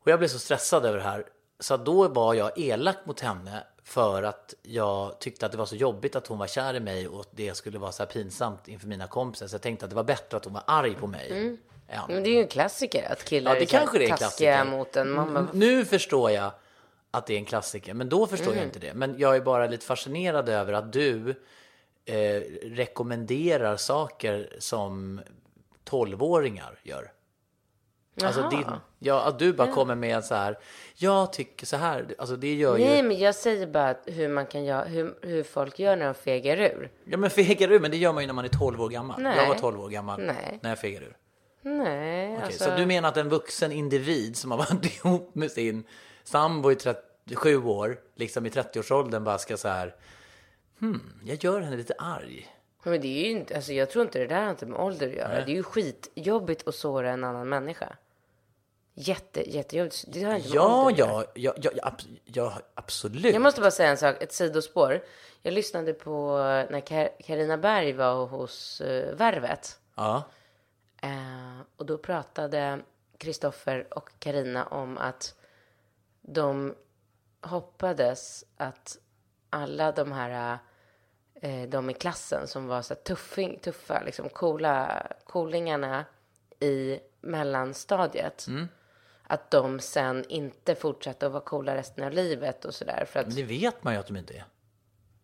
[0.03, 1.25] Och jag blev så stressad över det här.
[1.61, 5.77] Så då var jag elak mot henne för att jag tyckte att det var så
[5.77, 8.87] jobbigt att hon var kär i mig och det skulle vara så här pinsamt inför
[8.89, 9.47] mina kompisar.
[9.47, 11.57] Så jag tänkte att det var bättre att hon var arg på mig.
[11.89, 14.17] Än- Men det är ju en klassiker att killar Ja, det är kanske det är
[14.17, 15.11] taskiga mot en.
[15.11, 16.51] Man bara, N- Nu förstår jag
[17.11, 18.95] att det är en klassiker, men då förstår jag inte det.
[18.95, 21.35] Men jag är bara lite fascinerad över att du
[22.05, 25.21] eh, rekommenderar saker som
[25.91, 27.13] 12-åringar gör.
[28.23, 28.51] Alltså Jaha.
[28.51, 28.65] din,
[28.99, 30.59] ja, att du bara kommer med så här,
[30.95, 34.47] jag tycker så här, alltså det gör Nej, ju, men jag säger bara hur man
[34.47, 36.91] kan göra, hur, hur folk gör när de fegar ur.
[37.05, 39.23] ja men fegar ur, men det gör man ju när man är 12 år gammal.
[39.23, 39.37] Nej.
[39.37, 40.59] Jag var 12 år gammal Nej.
[40.63, 41.17] när jag fegar ur.
[41.63, 42.65] Nej, Okej, alltså.
[42.65, 45.85] Så du menar att en vuxen individ som har varit ihop med sin
[46.25, 49.95] sambo i 37 år, liksom i 30-årsåldern, bara ska så här,
[50.81, 52.49] hmm, jag gör henne lite arg.
[52.83, 55.07] Men det är ju inte, alltså jag tror inte det där har inte med ålder
[55.09, 55.35] att göra.
[55.45, 57.97] Det är ju skitjobbigt att såra en annan människa.
[58.95, 60.05] Jätte, jättejobbigt.
[60.09, 61.25] Det har inte med Ja, ålder göra.
[61.35, 63.33] ja, ja, ja, abs- ja, absolut.
[63.33, 65.03] Jag måste bara säga en sak, ett sidospår.
[65.43, 66.37] Jag lyssnade på
[66.71, 69.79] när Kar- Carina Berg var hos uh, Värvet.
[69.95, 70.23] Ja,
[71.03, 72.81] Eh, och då pratade
[73.19, 75.35] Kristoffer och Karina om att
[76.23, 76.75] de
[77.41, 78.99] hoppades att
[79.51, 80.59] alla de här,
[81.35, 86.05] eh, de i klassen som var så tuffing, tuffa, liksom coola, coolingarna
[86.61, 88.47] i mellanstadiet.
[89.23, 93.09] Att de sen inte fortsatte att vara coola resten av livet och sådär.
[93.15, 94.45] Att, men det vet man ju att de inte är.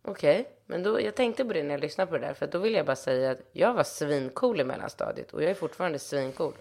[0.02, 2.34] okej, men då, jag tänkte på det när jag lyssnade på det där.
[2.34, 5.54] För då vill jag bara säga att jag var svincool i mellanstadiet och jag är
[5.54, 6.54] fortfarande svincool.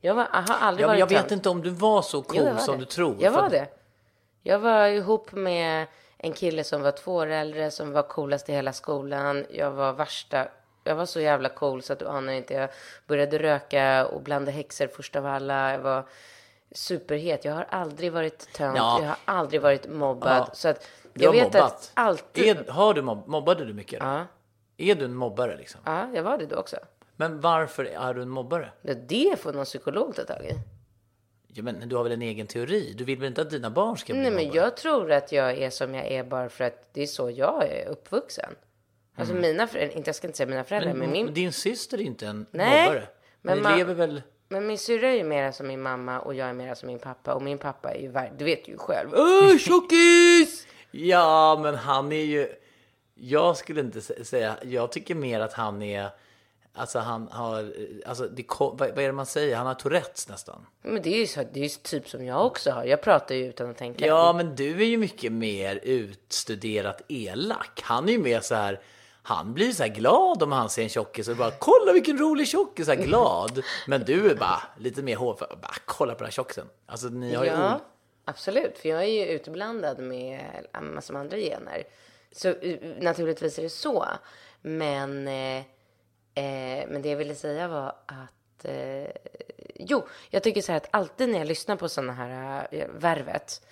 [0.00, 2.52] Jag var, har aldrig Ja, varit jag vet inte om du var så cool Jo,
[2.52, 2.80] var som det.
[2.80, 3.16] du tror.
[3.20, 3.66] Jag var det.
[4.42, 5.86] Jag var ihop med
[6.18, 9.46] en kille som var två år äldre, som var coolast i hela skolan.
[9.50, 10.48] Jag var värsta...
[10.84, 12.54] Jag var så jävla cool så att du anar inte.
[12.54, 12.70] Jag
[13.06, 15.72] började röka och blanda häxor först av alla.
[15.72, 16.04] Jag var
[16.72, 17.44] superhet.
[17.44, 18.76] Jag har aldrig varit tönt.
[18.76, 18.98] Ja.
[19.00, 20.44] Jag har aldrig varit mobbad.
[20.48, 20.54] Ja.
[20.54, 21.72] Så att Du jag har vet mobbat.
[21.72, 22.56] att alltid...
[22.58, 24.00] Är, har du mobb, mobbade du mycket?
[24.00, 24.06] då?
[24.06, 24.26] Ja.
[24.76, 25.80] Är du en mobbare liksom?
[25.84, 26.76] Ja, jag var det då också.
[27.16, 28.70] Men varför är du en mobbare?
[28.82, 30.54] Det, det får någon psykolog ta tag i.
[31.54, 32.94] Ja, men du har väl en egen teori?
[32.96, 34.56] Du vill väl inte att dina barn ska bli Nej, men mobbare?
[34.62, 37.68] jag tror att jag är som jag är bara för att det är så jag
[37.68, 38.54] är uppvuxen.
[39.16, 41.98] Alltså mina föräldrar, inte jag ska inte säga mina föräldrar, men, Men min, din syster
[41.98, 43.08] är inte en Nej, mobbare.
[43.40, 44.22] men Ni man- lever väl...
[44.48, 46.98] men min syrra är ju mera som min mamma och jag är mera som min
[46.98, 47.34] pappa.
[47.34, 49.08] Och min pappa är ju, du vet ju själv.
[49.14, 50.66] Åh, tjockis!
[50.92, 52.48] Ja, men han är ju...
[53.14, 54.56] Jag skulle inte sä- säga...
[54.62, 56.10] Jag tycker mer att han är...
[56.74, 57.72] Alltså han har...
[58.06, 59.56] Alltså det, vad, är det man säger?
[59.56, 60.66] Han har Tourettes nästan.
[60.82, 62.84] Men det är ju så, det är ju typ som jag också har.
[62.84, 64.06] Jag pratar ju utan att tänka.
[64.06, 67.80] Ja, men du är ju mycket mer utstuderat elak.
[67.82, 68.80] Han är ju mer så här...
[69.24, 72.48] Han blir så här glad om han ser en tjockis och bara kolla vilken rolig
[72.48, 73.62] tjockis, så här glad.
[73.86, 76.66] Men du är bara lite mer hård, bara kolla på den här tjockisen.
[76.86, 77.80] Alltså ni har ju Ja,
[78.24, 78.78] absolut.
[78.78, 80.40] För jag är ju utblandad med
[80.72, 81.84] en massa andra gener.
[82.32, 84.06] Så eh, naturligtvis är det så.
[84.60, 85.58] Men, eh,
[86.34, 88.64] eh, men det jag ville säga var att...
[88.64, 89.10] Eh,
[89.74, 93.62] jo, jag tycker så här att alltid när jag lyssnar på sådana här äh, värvet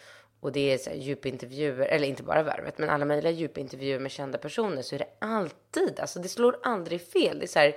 [0.41, 4.11] och det är så här djupintervjuer, eller inte bara värvet, men alla möjliga djupintervjuer med
[4.11, 7.39] kända personer så är det alltid, alltså det slår aldrig fel.
[7.39, 7.77] Det är så här,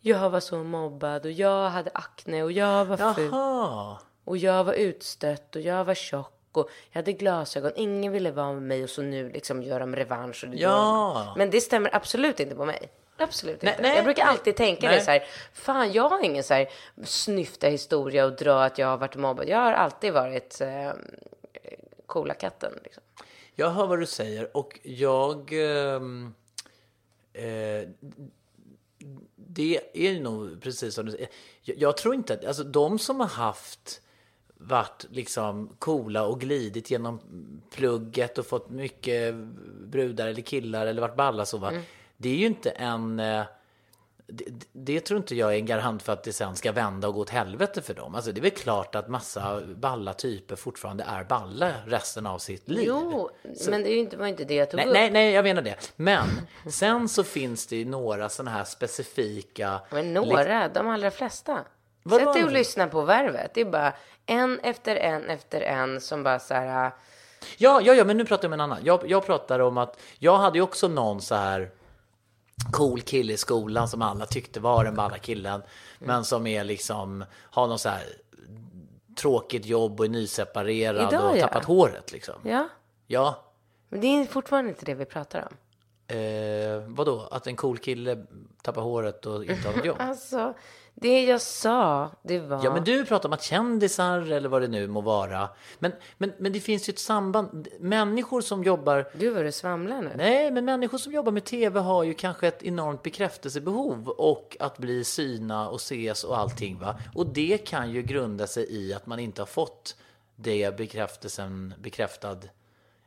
[0.00, 3.28] jag var så mobbad och jag hade akne och jag var ful.
[3.32, 3.98] Jaha.
[4.24, 7.72] Och jag var utstött och jag var tjock och jag hade glasögon.
[7.76, 10.44] Ingen ville vara med mig och så nu liksom gör de revansch.
[10.44, 11.24] Och det Ja.
[11.26, 12.88] gör- Men det stämmer absolut inte på mig.
[13.16, 13.82] Absolut Nej, inte.
[13.82, 14.30] nej, jag brukar nej.
[14.32, 14.98] alltid tänka Nej.
[14.98, 15.24] det så här.
[15.52, 16.68] Fan, jag har ingen så här
[17.04, 19.48] snyfta historia och dra att jag har varit mobbad.
[19.48, 20.92] Jag har alltid varit eh,
[22.06, 22.72] coola katten.
[22.84, 23.02] Liksom.
[23.54, 25.50] Jag hör vad du säger och jag...
[25.52, 26.34] ehm,
[27.32, 27.88] eh,
[29.36, 31.28] det är nog precis som du säger.
[31.62, 32.44] Jag, jag tror inte att...
[32.44, 34.00] Alltså de som har haft
[34.62, 37.20] varit liksom coola och glidit genom
[37.74, 39.34] plugget och fått mycket
[39.86, 41.70] brudar eller killar eller varit balla så va.
[41.70, 41.82] Mm.
[42.16, 43.20] Det är ju inte en...
[43.20, 43.44] eh,
[44.26, 47.14] det, det tror inte jag är en garant för att det sen ska vända och
[47.14, 48.14] gå åt helvete för dem.
[48.14, 52.68] Alltså det är väl klart att massa balla typer fortfarande är balla resten av sitt
[52.68, 52.84] liv.
[52.86, 53.30] Jo,
[53.68, 54.92] men det är ju inte, var inte det jag tog Nej, upp.
[54.92, 55.92] nej, nej, jag menar det.
[55.96, 56.26] Men
[56.70, 59.80] sen så finns det ju några sådana här specifika...
[59.90, 61.64] Men några, de allra flesta.
[62.02, 62.24] Vadå?
[62.24, 63.50] Sätt dig och lyssna på värvet.
[63.54, 63.92] Det är bara
[64.26, 66.92] en efter en efter en som bara så här.
[67.56, 68.78] Ja, ja, ja, men nu pratar jag om en annan.
[68.82, 71.70] Jag, jag pratar om att jag hade ju också någon så här
[72.72, 75.62] cool kille i skolan som alla tyckte var den balla killen.
[75.98, 78.02] Men som är liksom, har någon så här
[79.16, 81.46] tråkigt jobb och är nyseparerad Idag, och ja.
[81.46, 82.34] tappat håret liksom.
[82.44, 82.68] Ja,
[83.06, 83.42] Ja,
[83.88, 85.56] men det är fortfarande inte det vi pratar om.
[86.16, 87.28] eh, vadå?
[87.30, 88.26] Att en cool kille
[88.62, 89.96] tappar håret och inte har något jobb?
[90.00, 90.54] Alltså,
[90.94, 92.64] det jag sa, det var...
[92.64, 95.48] Ja, men du pratar om att kändisar eller vad det nu må vara.
[95.78, 97.68] Men, men, men det finns ju ett samband.
[97.80, 100.12] Människor som jobbar Du var du svamlar nu.
[100.16, 104.78] Nej, men människor som jobbar med tv har ju kanske ett enormt bekräftelsebehov och att
[104.78, 106.78] bli syna och ses och allting.
[106.78, 106.96] Va?
[107.14, 109.96] Och det kan ju grunda sig i att man inte har fått
[110.36, 112.38] det bekräftelsen bekräftad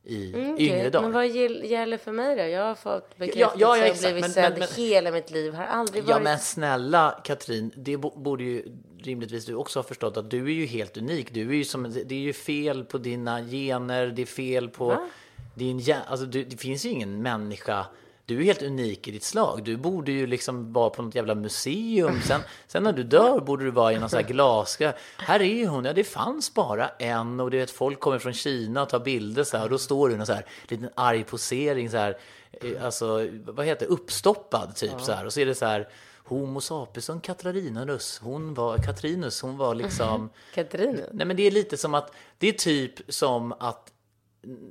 [0.05, 1.03] i Mm, Okej, yngre dagar.
[1.03, 2.43] Men vad gäll- gäller för mig då?
[2.43, 5.53] Jag har fått ja, bekräftelse ja, och blivit Men- sedd men- men- hela mitt liv.
[5.53, 6.23] Har aldrig Ja varit...
[6.23, 8.65] men snälla Katrin, det bo- borde ju
[9.03, 11.33] rimligtvis du också ha förstått att du är ju helt unik.
[11.33, 15.07] Du är ju som, det är ju fel på dina gener, det är fel på
[15.55, 16.03] din hjärna.
[16.07, 17.85] Alltså du, det finns ju ingen människa,
[18.25, 19.63] du är helt unik i ditt slag.
[19.63, 22.21] Du borde ju liksom vara på något jävla museum.
[22.21, 24.77] Sen, sen när du dör borde du vara i någon sån här glas.
[25.17, 28.81] Här är hon, ja det fanns bara en och du vet folk kommer från Kina
[28.81, 31.23] och tar bilder så här och då står du i någon så här liten arg
[31.23, 32.17] posering så här.
[32.51, 35.87] eh, Alltså vad heter det, uppstoppad typ så här och så är det så här
[36.27, 40.99] Homo sapiensson Katrarinus, hon var Katrinus, hon var liksom Katarina?
[41.11, 43.91] Nej men det är lite som att, det är typ som att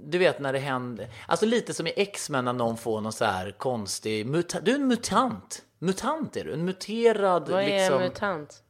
[0.04, 3.24] du vet när det händer, alltså lite som i X-Men när någon får någon så
[3.24, 5.62] här konstig, muta, du är en mutant.
[5.78, 8.00] Mutant är du, en muterad Vad är liksom.
[8.00, 8.62] en mutant?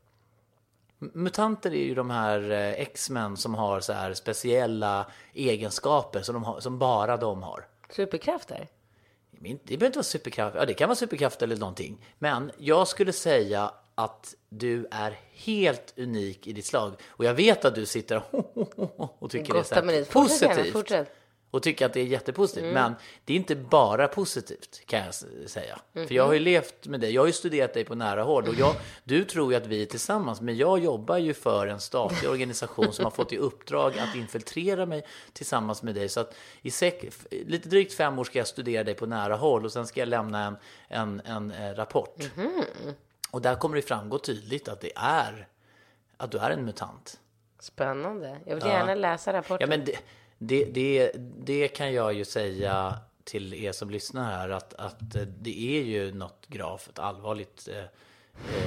[0.99, 6.45] Mutanter är ju de här eh, X-Men som har så här speciella egenskaper som, de
[6.45, 7.67] har, som bara de har.
[7.91, 8.69] Superkrafter?
[9.31, 12.07] Det behöver inte vara superkraft, ja det kan vara superkraft eller någonting.
[12.19, 16.95] Men jag skulle säga att du är helt unik i ditt slag.
[17.09, 18.23] Och jag vet att du sitter
[19.19, 20.73] och tycker det är så positivt.
[20.73, 21.17] fortsätt.
[21.55, 22.63] Och tycker att det är jättepositivt.
[22.63, 22.75] Mm.
[22.75, 25.15] Men det är inte bara positivt kan jag
[25.51, 25.79] säga.
[25.93, 26.07] Mhm.
[26.07, 28.49] För jag har ju levt med dig, jag har ju studerat dig på nära håll.
[28.49, 30.41] Och jag, du tror ju att vi är tillsammans.
[30.41, 34.87] Men jag jobbar ju för en statlig organisation som har fått i uppdrag att infiltrera
[34.87, 36.09] mig tillsammans med dig.
[36.09, 39.65] Så att i sek, lite drygt fem år ska jag studera dig på nära håll.
[39.65, 40.57] Och sen ska jag lämna en,
[40.89, 42.19] en, en, eh, rapport.
[42.37, 42.65] Mhm.
[43.35, 45.49] Och där kommer det framgå tydligt att det är
[46.17, 47.21] att du är en mutant.
[47.59, 48.39] Spännande.
[48.47, 49.69] Jag vill gärna läsa Ja, rapporten.
[49.69, 49.99] men det,
[50.39, 51.13] det, det,
[51.45, 54.97] det kan jag ju säga till er som lyssnar här att, att
[55.41, 57.85] det är ju något gravt allvarligt eh,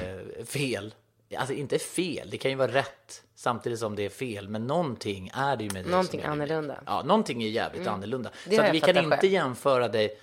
[0.07, 0.95] eh, fel.
[1.37, 4.49] Alltså inte fel, det kan ju vara rätt samtidigt som det är fel.
[4.49, 6.83] Men någonting är det ju med dig Någonting som är annorlunda.
[6.85, 8.31] Ja, någonting är jävligt annorlunda.
[8.45, 9.31] Det Så att vi kan inte själv.
[9.33, 10.19] jämföra dig,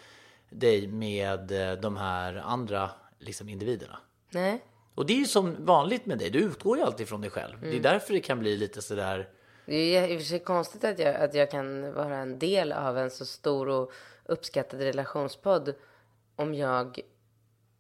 [0.50, 3.98] dig med eh, de här andra liksom, individerna.
[4.34, 4.64] Nej.
[4.94, 7.54] Och det är ju som vanligt med dig, du utgår ju alltid från dig själv.
[7.54, 7.70] Mm.
[7.70, 9.28] Det är därför det kan bli lite sådär
[9.66, 12.72] Det är i och för sig konstigt att jag, att jag kan vara en del
[12.72, 13.92] av en så stor och
[14.24, 15.74] uppskattad relationspodd
[16.36, 17.00] om jag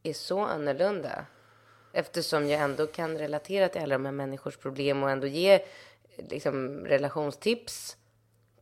[0.02, 1.26] är så annorlunda.
[1.92, 5.64] Eftersom jag ändå kan relatera till alla de här människors problem och ändå ge
[6.16, 7.96] liksom, relationstips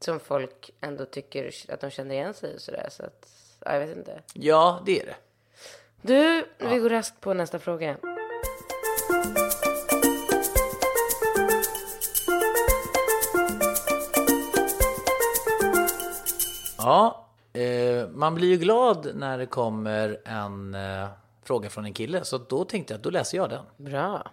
[0.00, 2.60] som folk ändå tycker att de känner igen sig i.
[2.60, 2.72] Så
[3.04, 3.28] att,
[3.64, 4.22] ja, jag vet inte.
[4.34, 5.16] Ja, det är det.
[6.04, 7.96] Du, vi går raskt på nästa fråga.
[16.78, 21.08] Ja, eh, man blir ju glad när det kommer en eh,
[21.42, 22.24] fråga från en kille.
[22.24, 23.64] Så då tänkte jag att då läser jag den.
[23.76, 24.30] Bra.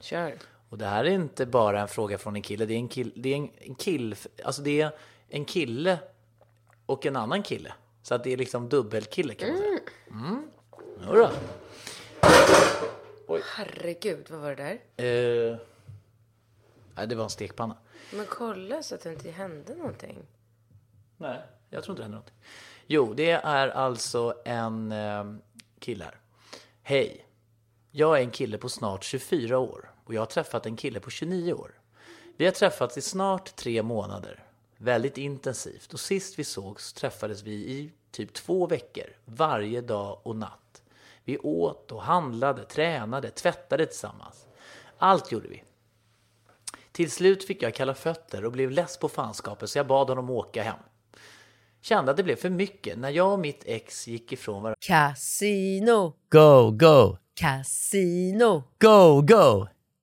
[0.00, 0.34] Kör.
[0.68, 2.66] Och det här är inte bara en fråga från en kille.
[2.66, 4.90] Det är en, kill, det är en, en kill, alltså det är
[5.28, 5.98] en kille
[6.86, 7.72] och en annan kille.
[8.02, 9.78] Så att det är liksom dubbelkille kan man säga.
[10.10, 10.50] Mm.
[11.06, 11.30] Jodå.
[13.44, 15.04] Herregud, vad var det där?
[15.04, 15.56] Eh,
[16.94, 17.76] nej, det var en stekpanna.
[18.12, 20.18] Men kolla så att det inte hände någonting.
[21.16, 22.36] Nej, jag tror inte det händer någonting.
[22.86, 25.24] Jo, det är alltså en eh,
[25.78, 26.20] kille här.
[26.82, 27.24] Hej.
[27.90, 31.10] Jag är en kille på snart 24 år och jag har träffat en kille på
[31.10, 31.80] 29 år.
[32.36, 34.44] Vi har träffats i snart tre månader.
[34.76, 40.36] Väldigt intensivt och sist vi sågs träffades vi i typ två veckor, varje dag och
[40.36, 40.67] natt.
[41.28, 44.46] Vi åt och handlade, tränade, tvättade tillsammans.
[44.98, 45.62] Allt gjorde vi.
[46.92, 50.30] Till slut fick jag kalla fötter och blev less på fanskapet så jag bad honom
[50.30, 50.78] åka hem.
[51.82, 54.76] Kände att det blev för mycket när jag och mitt ex gick ifrån varandra.
[54.80, 59.66] Casino, Go, go, casino, go, go,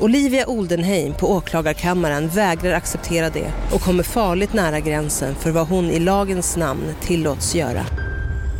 [0.00, 5.90] Olivia Oldenheim på åklagarkammaren vägrar acceptera det och kommer farligt nära gränsen för vad hon
[5.90, 7.86] i lagens namn tillåts göra.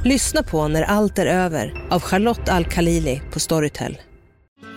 [0.04, 3.98] Lyssna på När allt är över av Charlotte Al-Khalili på Storytel.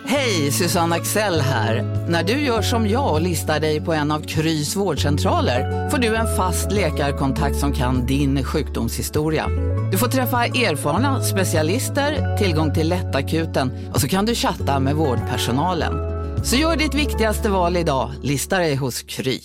[0.06, 1.82] Hej, Susanne Axel här.
[2.08, 6.16] När du gör som jag och listar dig på en av Krys vårdcentraler får du
[6.16, 9.46] en fast läkarkontakt som kan din sjukdomshistoria.
[9.92, 16.09] Du får träffa erfarna specialister, tillgång till lättakuten och så kan du chatta med vårdpersonalen.
[16.44, 19.40] Så gör ditt viktigaste val idag, lista dig hos Kry.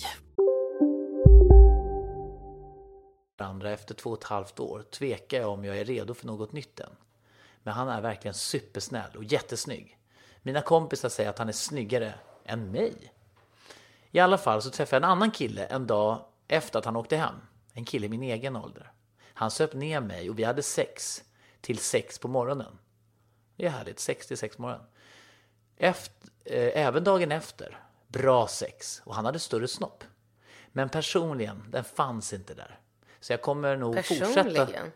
[3.38, 6.52] Andra efter två och ett halvt år tvekar jag om jag är redo för något
[6.52, 6.90] nytt än.
[7.62, 9.98] Men han är verkligen supersnäll och jättesnygg.
[10.42, 13.12] Mina kompisar säger att han är snyggare än mig.
[14.10, 17.16] I alla fall så träffade jag en annan kille en dag efter att han åkte
[17.16, 17.34] hem.
[17.72, 18.92] En kille i min egen ålder.
[19.34, 21.24] Han söp ner mig och vi hade sex
[21.60, 22.78] till sex på morgonen.
[23.56, 24.86] Det är härligt, sex till sex på morgonen.
[25.76, 26.15] Efter,
[26.50, 29.02] även dagen efter, bra sex.
[29.04, 30.04] Och han hade större snopp.
[30.68, 32.80] Men personligen, den fanns inte där.
[33.20, 34.42] Så jag kommer nog fortsätta...
[34.42, 34.92] Personligen.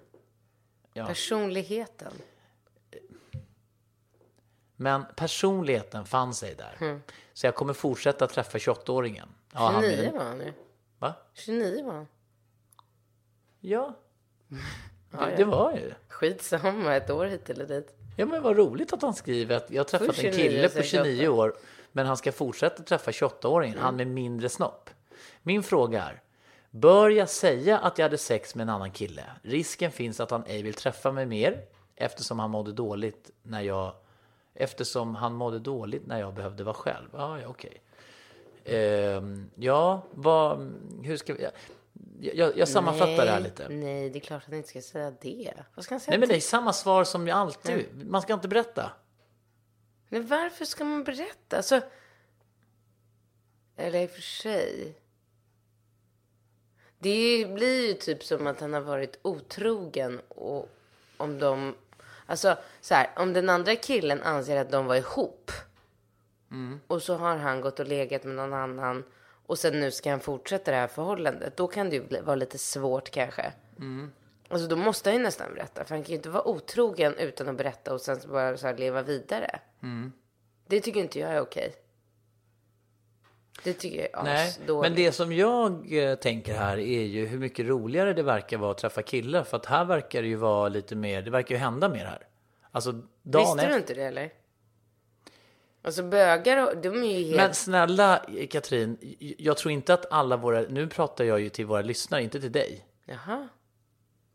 [0.93, 1.07] Ja.
[1.07, 2.13] Personligheten.
[4.77, 7.01] Men personligheten fanns ej där.
[7.33, 9.29] Så jag kommer fortsätta träffa 28-åringen.
[9.53, 10.53] Ja, han 29 vill- var han nu.
[10.99, 11.15] Va?
[11.35, 12.09] 29 var han.
[13.61, 13.95] Ja.
[15.11, 15.95] Det, det var ju.
[16.09, 17.95] Skitsamma, ett år hit eller dit.
[18.21, 20.75] Ja, men vad roligt att han skriver att jag har träffat en 29 kille på
[20.75, 21.05] 68.
[21.05, 21.55] 29 år,
[21.93, 24.91] men han ska fortsätta träffa 28-åringen, han med mindre snopp.
[25.43, 26.23] Min fråga är,
[26.71, 29.25] bör jag säga att jag hade sex med en annan kille?
[29.43, 31.61] Risken finns att han ej vill träffa mig mer,
[31.97, 33.93] eftersom han mådde dåligt när jag
[34.55, 37.17] Eftersom han mådde dåligt när jag behövde vara själv.
[37.17, 37.83] Ah, ja, okej.
[38.65, 41.47] Ehm, ja, vad, hur ska vi...
[42.21, 43.69] Jag, jag, sammanfattar det här lite.
[43.69, 45.55] Nej, det är klart att han inte ska säga det.
[45.75, 46.11] Vad ska han säga?
[46.11, 48.07] Nej, men det är samma svar som jag alltid.
[48.07, 48.93] Man ska inte berätta.
[50.09, 51.57] Men varför ska man berätta?
[51.57, 51.81] Alltså...
[53.77, 54.95] Eller i och för sig.
[56.99, 60.69] Det blir ju typ som att han har varit otrogen och
[61.17, 61.75] om de...
[62.27, 65.51] Alltså så här, om den andra killen anser att de var ihop
[66.87, 69.05] och så har han gått och legat med någon annan
[69.51, 71.57] och sen nu ska han fortsätta det här förhållandet.
[71.57, 73.53] Då kan det ju bli- vara lite svårt kanske.
[74.49, 75.85] Alltså då måste han ju nästan berätta.
[75.85, 78.77] För han kan ju inte vara otrogen utan att berätta och sen bara så här
[78.77, 79.61] leva vidare.
[80.67, 81.75] Det tycker inte jag är okej.
[83.65, 87.39] Det tycker jag är Nej, men det som jag eh, tänker här är ju hur
[87.39, 89.45] mycket roligare det verkar vara att träffa killar.
[89.45, 92.27] För att här verkar det ju vara lite mer, det verkar ju hända mer här.
[92.71, 93.77] Alltså dagen Visste du efter.
[93.79, 94.31] inte det eller?
[95.83, 97.37] Alltså bögar, de är ju helt...
[97.37, 101.83] Men snälla Katrin, jag tror inte att alla våra, nu pratar jag ju till våra
[101.83, 102.87] lyssnare, inte till dig.
[103.05, 103.49] Jaha.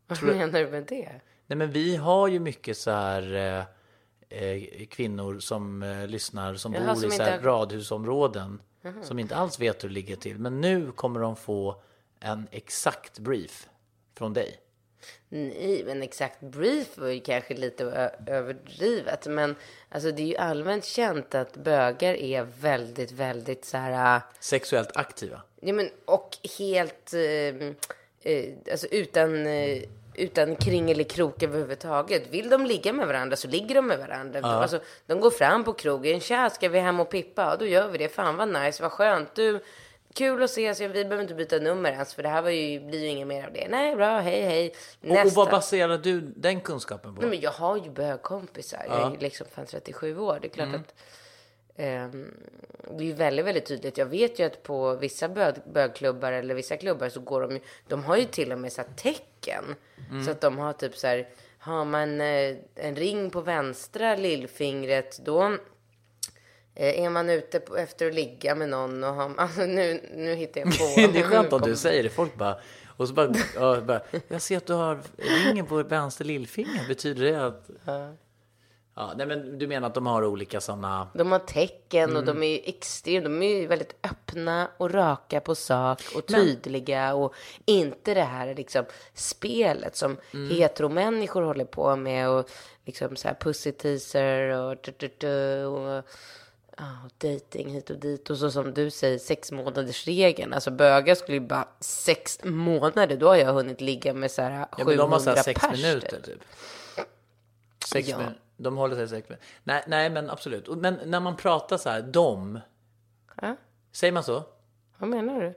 [0.06, 1.20] Vad Tror menar du med det?
[1.46, 6.74] Nej men vi har ju mycket så här eh, eh, kvinnor som eh, lyssnar som
[6.74, 8.62] Jaha, bor som i så inte här har- radhusområden.
[9.02, 10.38] Som inte alls vet hur det ligger till.
[10.38, 11.82] Men nu kommer de få
[12.20, 13.68] en exakt brief
[14.14, 14.58] från dig.
[15.28, 19.26] Nej, men exakt brief var ju kanske lite överdrivet.
[19.26, 19.56] Men
[19.88, 24.16] alltså det är ju allmänt känt att bögar är väldigt, väldigt så här...
[24.16, 25.42] äh, Sexuellt aktiva.
[25.60, 27.14] Ja, men och helt...
[27.14, 27.20] Eh,
[28.32, 29.82] eh, alltså utan, eh,
[30.14, 32.22] utan kring eller krok överhuvudtaget.
[32.30, 34.40] Vill de ligga med varandra så ligger de med varandra.
[34.40, 36.20] Alltså, de går fram på krogen.
[36.20, 37.42] Tja, ska vi hem och pippa?
[37.42, 38.08] Ja, då gör vi det.
[38.08, 39.34] Fan vad nice, vad skönt.
[39.34, 39.60] Du,
[40.16, 40.80] kul att ses.
[40.80, 43.46] Vi behöver inte byta nummer ens för det här var ju, blir ju inget mer
[43.46, 43.68] av det.
[43.68, 44.74] Nej, bra, hej, hej.
[45.04, 47.20] Och, och vad baserar du den kunskapen på?
[47.20, 48.86] Nej, men jag har ju bögkompisar.
[48.88, 50.38] Jag är ju liksom fan 37 år.
[50.42, 50.80] Det är klart Mm.
[50.80, 50.94] att
[51.76, 52.34] ehm,
[52.90, 53.98] det är ju väldigt, väldigt tydligt.
[53.98, 57.60] Jag vet ju att på vissa bög, bögklubbar eller vissa klubbar så går de ju,
[57.88, 59.64] de har ju till och med så här tecken.
[60.24, 65.18] Så att de har typ så här, har man eh, en ring på vänstra lillfingret
[65.24, 65.56] då
[66.76, 70.60] är man ute på, efter att ligga med någon och har, alltså nu, nu hittar
[70.60, 71.12] jag på.
[71.12, 72.10] det är skönt Kom- du säger det.
[72.10, 72.56] Folk bara...
[72.98, 76.88] Och så bara, ja, bara, jag ser att du har ringen på vänster lillfinger.
[76.88, 77.70] Betyder det att...
[78.98, 81.08] Ja, nej men du menar att de har olika sådana...
[81.14, 82.34] De har tecken och Mm.
[82.40, 87.14] de är ju extremt, de är ju väldigt öppna och raka på sak och tydliga
[87.14, 90.56] och inte det här liksom spelet som Mm.
[90.56, 92.50] heteromänniskor håller på med och
[92.84, 94.72] liksom så här pussy teaser och,
[95.72, 96.04] och
[96.76, 100.52] ja, och dating hit och dit och så som du säger sex månaders regeln.
[100.52, 104.50] Alltså bögar skulle ju bara sex månader, då har jag hunnit ligga med så här
[104.52, 106.40] Ja, 700 men de har så här sex pers, minuter typ.
[107.86, 108.18] Sex Ja.
[108.18, 108.40] minuter.
[108.56, 109.46] De håller sig sex minuter.
[109.64, 110.68] Nej, nej, men absolut.
[110.76, 112.60] Men när man pratar så här, de.
[113.42, 113.56] Ja.
[113.92, 114.42] Säger man så?
[114.98, 115.54] Vad menar du?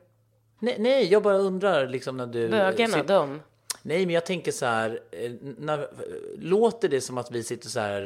[0.59, 2.49] Nej, nej, jag bara undrar liksom när du...
[2.49, 3.41] Bögarna, de?
[3.82, 4.99] Nej, men jag tänker så här.
[5.11, 5.88] eh, När,
[6.38, 8.01] låter det som att vi sitter så här...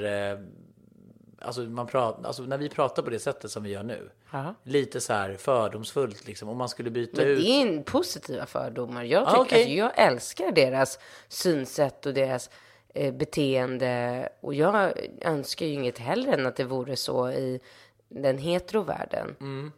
[1.44, 4.10] Alltså, man pratar, alltså när vi pratar på det sättet som vi gör nu.
[4.32, 4.56] Ja.
[4.64, 6.50] Lite så här fördomsfullt liksom.
[6.50, 7.40] Om man skulle byta Men ut...
[7.44, 9.04] det är en positiva fördomar.
[9.04, 9.60] Jag, Ah, tycker, okej.
[9.62, 12.50] alltså, jag älskar deras synsätt och deras
[12.94, 14.30] eh, beteende.
[14.42, 17.60] Och jag önskar ju inget hellre än att det vore så i
[18.10, 19.36] den heterovärlden.
[19.40, 19.72] Mm.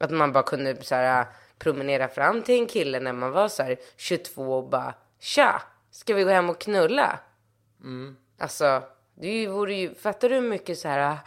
[0.00, 1.26] Att man bara kunde så här,
[1.58, 6.14] promenera fram till en kille när man var så här 22 och bara Tja, ska
[6.14, 7.18] vi gå hem och knulla?
[7.80, 8.16] Mm.
[8.38, 8.82] Alltså,
[9.20, 11.18] det vore ju, fattar du hur mycket så här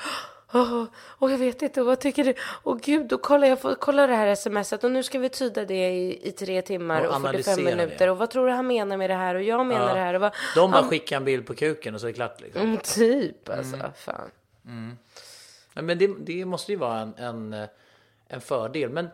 [0.53, 0.83] Åh,
[1.19, 2.33] åh, jag vet inte, vad tycker du?
[2.63, 5.65] Åh gud, då kollar jag får kolla det här smset och nu ska vi tyda
[5.65, 8.05] det i, i tre timmar Och och, 45 analysera minuter.
[8.05, 8.11] det.
[8.11, 9.35] Och vad tror du han menar med det här?
[9.35, 9.93] Och jag menar Ja.
[9.93, 10.13] det här.
[10.13, 12.41] Och vad, De bara han, skickar en bild på kuken och så är det klart
[12.41, 12.61] liksom.
[12.61, 14.31] mm, Typ alltså, fan.
[15.73, 17.67] Nej, men det, det måste ju vara en, en, eh,
[18.27, 18.89] en fördel.
[18.89, 19.09] Men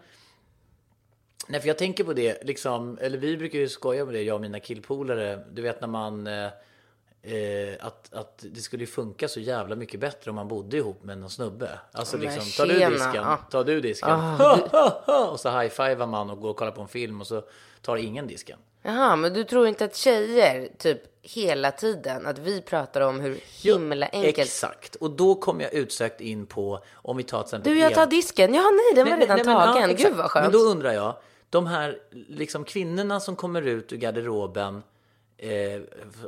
[1.47, 4.36] nej, för jag tänker på det, liksom, eller vi brukar ju skoja med det, jag
[4.36, 5.43] och mina killpolare.
[5.51, 6.28] Du vet när man...
[7.22, 11.03] Eh, att, att det skulle ju funka så jävla mycket bättre om man bodde ihop
[11.03, 11.80] med någon snubbe.
[11.91, 13.38] Alltså liksom, tar du tjena, disken, ja.
[13.51, 14.20] tar du disken,
[15.32, 17.43] och så high-fivar man och går och kollar på en film och så
[17.82, 18.59] tar ingen disken.
[18.82, 23.39] Jaha, men du tror inte att tjejer, typ hela tiden, att vi pratar om hur
[23.63, 24.38] himla enkelt...
[24.38, 27.93] Exakt, och då kommer jag utsökt in på, om vi tar till exempel Du, jag
[27.93, 28.53] tar disken.
[28.53, 29.89] Ja, nej, den var Nej, redan nej, men, ja, tagen.
[29.89, 30.09] exakt.
[30.09, 30.43] Gud vad skönt.
[30.43, 31.15] Men då undrar jag,
[31.49, 34.84] de här liksom kvinnorna som kommer ut ur garderoben,
[35.38, 35.81] eh,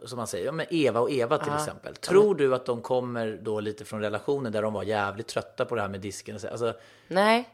[0.06, 1.96] som man säger, ja, men Eva och Eva till exempel.
[1.96, 5.76] Tror du att de kommer då lite från relationer där de var jävligt trötta på
[5.76, 6.36] det här med disken?
[6.36, 6.74] och så- Alltså,
[7.08, 7.50] Nej,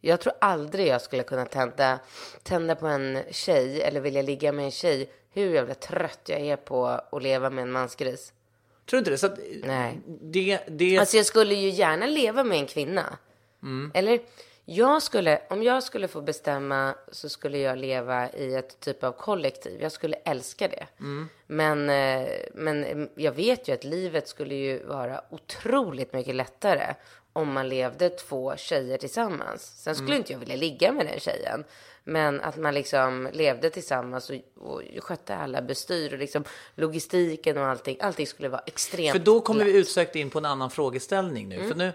[0.00, 1.98] jag tror aldrig jag skulle kunna tända,
[2.42, 5.10] tända på en tjej eller vilja ligga med en tjej.
[5.34, 8.32] Hur jävla trött jag är på att leva med en mansgris.
[8.90, 9.18] tror du inte det?
[9.18, 10.00] Så att, Nej.
[10.06, 13.18] Det, det, Alltså jag skulle ju gärna leva med en kvinna.
[13.94, 14.20] Eller
[14.64, 19.12] jag skulle, om jag skulle få bestämma så skulle jag leva i ett typ av
[19.12, 19.82] kollektiv.
[19.82, 20.86] Jag skulle älska det.
[21.46, 26.94] Men, eh, men jag vet ju att livet skulle ju vara otroligt mycket lättare
[27.32, 29.82] om man levde två tjejer tillsammans.
[29.82, 31.64] Sen skulle inte jag vilja ligga med den tjejen.
[32.04, 36.44] Men att man liksom levde tillsammans och, och skötte alla bestyr och liksom
[36.74, 37.96] logistiken och allting.
[38.00, 39.80] Allting skulle vara extremt för då kommer vi lätt.
[39.80, 41.68] utsökt in på en annan frågeställning nu.
[41.68, 41.92] För nu,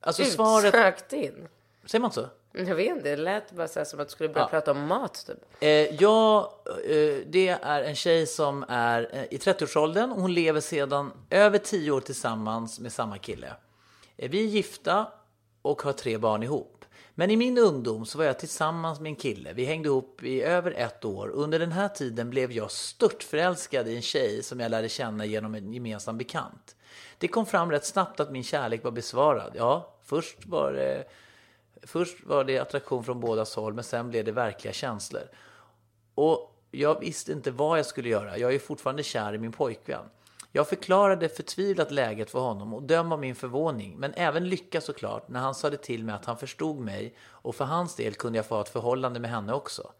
[0.00, 1.48] alltså svaret, Utsökt in.
[1.90, 2.26] Säger man så?
[2.52, 4.48] Jag vet inte, det lät bara så som att du skulle börja Ja.
[4.50, 5.62] prata om mat typ.
[5.62, 5.70] Eh,
[6.02, 11.12] ja, eh, det är en tjej som är eh, i 30-årsåldern och hon lever sedan
[11.30, 13.52] över 10 år tillsammans med samma kille.
[14.16, 15.06] Eh, vi är gifta
[15.62, 16.84] och har tre barn ihop.
[17.14, 19.52] Men i min ungdom så var jag tillsammans med en kille.
[19.52, 21.28] Vi hängde ihop i över ett år.
[21.28, 25.54] Under den här tiden blev jag störtförälskad i en tjej som jag lärde känna genom
[25.54, 26.76] en gemensam bekant.
[27.18, 29.52] Det kom fram rätt snabbt att min kärlek var besvarad.
[29.56, 31.04] Ja, först var det
[31.82, 35.22] Först var det attraktion från bådas håll, men sen blev det verkliga känslor.
[36.14, 38.38] Och jag visste inte vad jag skulle göra.
[38.38, 40.04] Jag är fortfarande kär i min pojkvän.
[40.52, 45.28] Jag förklarade förtvivlat läget för honom och döm av min förvåning, men även lycka såklart,
[45.28, 48.46] när han sade till mig att han förstod mig och för hans del kunde jag
[48.46, 49.92] få ha ett förhållande med henne också.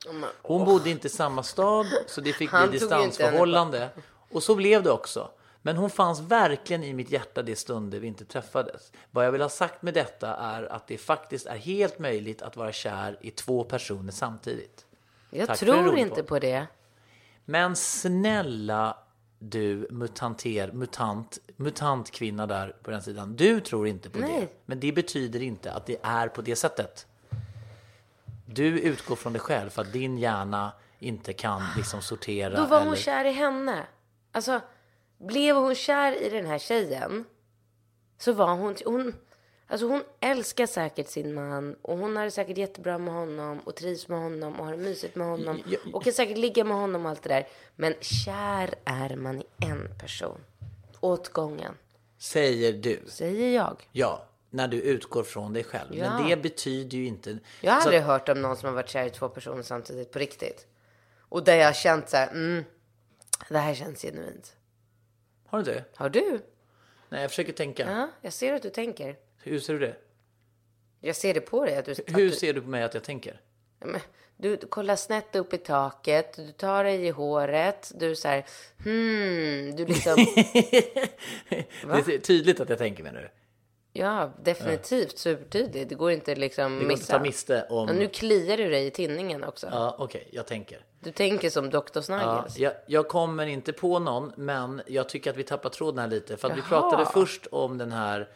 [0.43, 3.89] Hon bodde inte i samma stad, så det fick Han bli distansförhållande.
[4.31, 5.31] Och så blev det också.
[5.69, 8.93] Men hon fanns verkligen i mitt hjärta de stunder vi inte träffades.
[9.11, 12.57] Vad jag vill ha sagt med detta är att det faktiskt är helt möjligt att
[12.57, 14.87] vara kär i två personer samtidigt.
[15.31, 16.67] Jag Tack tror inte på det.
[17.45, 18.99] Men snälla
[19.39, 23.37] du mutanter, mutant, mutant kvinna där på den sidan.
[23.37, 24.27] Du tror inte på det.
[24.27, 24.53] Nej.
[24.67, 27.07] Men det betyder inte att det är på det sättet.
[28.47, 32.57] Du utgår från dig själv för att din hjärna inte kan liksom sortera.
[32.57, 32.97] Då var hon eller...
[32.97, 33.87] kär i henne.
[34.33, 34.61] Alltså,
[35.19, 37.25] blev hon kär i den här tjejen
[38.19, 38.77] så var hon...
[38.85, 39.15] hon
[39.71, 43.77] Alltså hon älskar säkert sin man och hon har det säkert jättebra med honom och
[43.77, 46.77] trivs med honom och har det mysigt med honom Ja, och kan säkert ligga med
[46.77, 47.49] honom och allt det där.
[47.77, 50.41] Men kär är man i en person.
[51.01, 51.75] Åt gången,
[52.19, 53.01] Säger du.
[53.09, 53.89] säger jag.
[53.93, 55.95] Ja, när du utgår från dig själv.
[55.97, 56.19] Ja.
[56.19, 57.39] Men det betyder ju inte...
[57.61, 60.13] Jag har Så- aldrig hört om någon som har varit kär i två personer samtidigt
[60.13, 60.67] på riktigt.
[61.19, 62.65] Och där jag har känt så här, mm,
[63.49, 64.57] det här känns genuint.
[65.49, 65.85] Har du inte?
[65.95, 66.41] Har du?
[67.09, 67.91] Nej, jag försöker tänka.
[67.91, 69.17] Ja, jag ser att du tänker.
[69.43, 69.97] Hur ser du det?
[71.01, 71.77] Jag ser det på dig.
[71.77, 73.41] Att du, att Hur du, ser du på mig att jag tänker?
[73.79, 74.01] Men,
[74.37, 78.45] du, du kollar snett upp i taket, du tar dig i håret, du så här,
[78.85, 80.17] hmm, du liksom,
[82.07, 83.29] Det är tydligt att jag tänker mig nu.
[83.99, 85.89] Ja, definitivt supertydligt.
[85.89, 87.13] Det går inte liksom Det går inte missa.
[87.13, 87.89] ta miste om...
[87.89, 89.69] Och nu kliar du dig i tinningen också.
[89.73, 90.79] Ja, okej, jag tänker.
[91.01, 91.79] Du tänker som Dr.
[91.95, 92.59] Ja, Snuggles.
[92.59, 96.37] jag, jag kommer inte på någon, men jag tycker att vi tappar tråden här lite.
[96.37, 98.29] För att vi pratade först om den här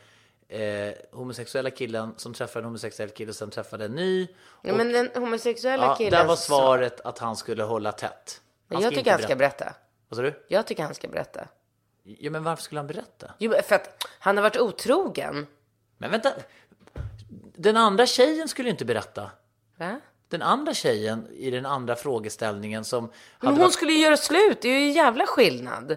[0.49, 4.29] eh, homosexuella killen som träffade en homosexuell kille och sen träffade en ny.
[4.63, 8.41] Ja, men den homosexuella Ja, killen där var svaret att han skulle hålla tätt.
[8.69, 9.75] Han Jag tycker inte han ska berätta.
[10.09, 10.45] Vad sa du?
[10.49, 11.49] Jag tycker han ska berätta.
[12.05, 13.31] Ja, men varför skulle han berätta?
[13.39, 15.47] Jo, för att han har varit otrogen.
[15.99, 16.33] Men vänta.
[17.57, 19.31] Den andra tjejen skulle inte berätta.
[19.77, 20.01] Va?
[20.29, 23.73] Den andra tjejen i den andra frågeställningen som Men hon varit...
[23.73, 25.97] skulle ju göra slut, det är ju en jävla skillnad.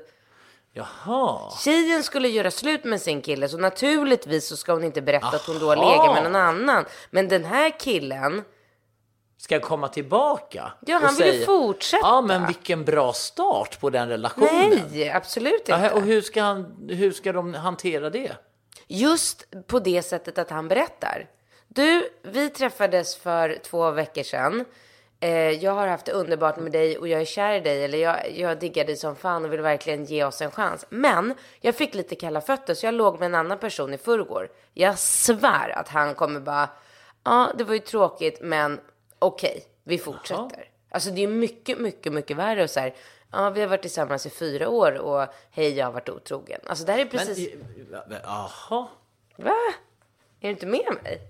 [0.74, 1.51] Jaha.
[1.64, 5.47] Tjejen skulle göra slut med sin kille, så naturligtvis så ska hon inte berätta att
[5.47, 5.91] hon då har Aha.
[5.91, 6.86] legat med någon annan.
[7.10, 8.43] Men den här killen,
[9.38, 10.71] Ska komma tillbaka?
[10.86, 12.07] Ja, han vill ju fortsätta.
[12.07, 14.81] Ja, men vilken bra start på den relationen.
[14.91, 15.71] nej, absolut inte.
[15.71, 18.31] Ja, och hur ska, han, hur ska de hantera det?
[18.88, 21.29] Just på det sättet att han berättar.
[21.67, 24.65] Du, vi träffades för två veckor sedan.
[25.19, 27.83] Eh, jag har haft det underbart med dig och jag är kär i dig.
[27.83, 30.86] Eller jag, jag diggar dig som fan och vill verkligen ge oss en chans.
[30.89, 34.49] Men jag fick lite kalla fötter så jag låg med en annan person i förrgår.
[34.73, 36.69] Jag svär att han kommer bara,
[37.23, 38.79] ja det var ju tråkigt men
[39.20, 40.70] okej, vi fortsätter.
[40.89, 42.95] Alltså det är mycket, mycket, mycket värre och så här,
[43.32, 46.59] ja vi har varit tillsammans i fyra år och hej jag har varit otrogen.
[46.66, 47.53] Alltså det här är precis,
[48.07, 48.88] Men, jaha.
[49.38, 49.55] va?
[50.39, 51.22] Är du inte med mig?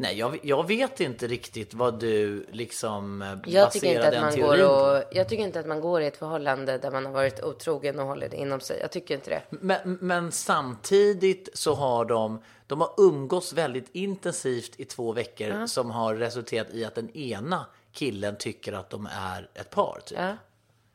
[0.00, 4.22] Nej, jag, jag vet inte riktigt vad du liksom eh, Jag tycker, inte att den
[4.22, 4.64] man går på.
[4.64, 7.98] och, jag tycker inte att man går i ett förhållande där man har varit otrogen
[7.98, 8.78] och håller det inom sig.
[8.80, 9.42] Jag tycker inte det.
[9.50, 15.90] Men, men samtidigt så har de, de har umgås väldigt intensivt i två veckor som
[15.90, 20.00] har resulterat i att den ena killen tycker att de är ett par.
[20.04, 20.18] Typ.
[20.18, 20.36] Ja.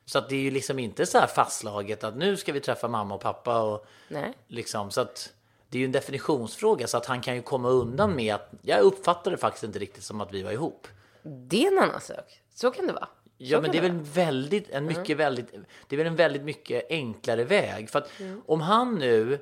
[0.05, 2.87] Så att det är ju liksom inte så här fastslaget att nu ska vi träffa
[2.87, 4.33] mamma och pappa och Nej.
[4.47, 5.33] liksom så att
[5.73, 8.81] det är ju en definitionsfråga så att han kan ju komma undan med att jag
[8.81, 10.87] uppfattar det faktiskt inte riktigt som att vi var ihop.
[11.23, 12.41] Det är en annan sak.
[12.55, 13.07] Så kan det vara.
[13.37, 15.51] Ja, Så men det är väl väldigt, en mycket, väldigt,
[15.87, 17.89] det är väl en väldigt mycket enklare väg.
[17.89, 18.09] För att
[18.45, 19.39] om han nu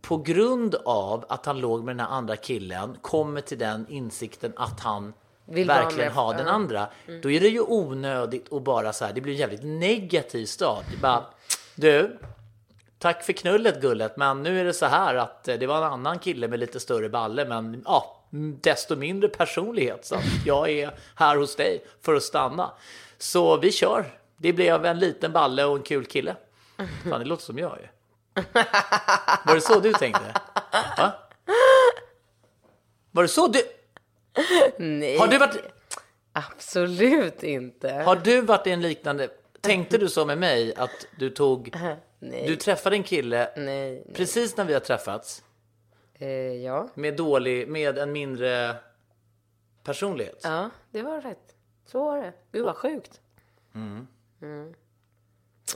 [0.00, 4.52] på grund av att han låg med den här andra killen kommer till den insikten
[4.56, 5.12] att han
[5.44, 6.88] Vill verkligen ha den andra.
[7.22, 10.84] Då är det ju onödigt att bara så här, det blir en jävligt negativ start.
[10.90, 11.24] Det bara,
[11.74, 12.18] du,
[13.02, 15.82] tack för knullet gullet, men nu är det så här att eh, det var en
[15.92, 18.22] annan kille med lite större balle, men ja,
[18.60, 20.04] desto mindre personlighet.
[20.04, 22.72] Så att jag är här hos dig för att stanna.
[23.18, 24.04] Så vi kör.
[24.36, 26.36] Det blev en liten balle och en kul kille.
[27.10, 27.88] Fan, det låter som jag ju.
[29.46, 30.34] Var det så du tänkte?
[30.98, 31.12] Va?
[33.10, 33.60] Var det så du...
[34.78, 35.56] Nej, Har du varit...
[36.32, 37.92] absolut inte.
[37.92, 39.28] Har du varit i en liknande...
[39.60, 41.74] Tänkte du så med mig att du tog...
[42.24, 42.46] Nej.
[42.46, 43.64] Du träffade en kille Nej,
[44.06, 44.14] nej.
[44.14, 45.44] precis när vi har träffats
[46.14, 46.28] Eh,
[46.64, 46.88] ja.
[46.94, 48.76] med dålig, med en mindre
[49.82, 50.40] personlighet.
[50.42, 51.54] ja, det var rätt.
[51.86, 52.32] Så var det.
[52.52, 53.20] Gud vad sjukt.
[53.74, 54.06] Mm.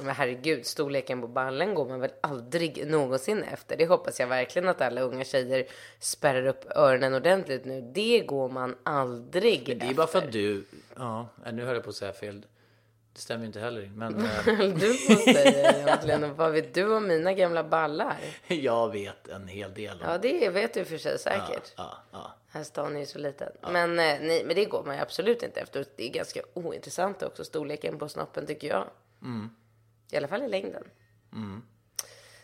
[0.02, 3.76] Men herregud, storleken på ballen går man väl aldrig någonsin efter.
[3.76, 5.66] Det hoppas jag verkligen att alla unga tjejer
[5.98, 7.80] spärrar upp öronen ordentligt nu.
[7.94, 10.64] Det går man aldrig Men det är bara för att du...
[10.96, 12.46] Ja, nu höll jag på att säga fel.
[13.16, 13.90] Det stämmer ju inte heller.
[13.94, 16.34] Men eh, Du får säga egentligen.
[16.36, 18.16] Vad vet du om mina gamla ballar?
[18.46, 20.02] jag vet en hel del.
[20.02, 21.72] om- Ja, det vet du för sig säkert.
[21.76, 22.34] Ja, ja.
[22.48, 23.52] Här stan är ju så liten.
[23.72, 25.84] Men, eh, nej, men det går man ju absolut inte efter.
[25.96, 28.86] Det är ganska ointressant också, storleken på snoppen tycker jag.
[30.10, 30.84] I alla fall i längden.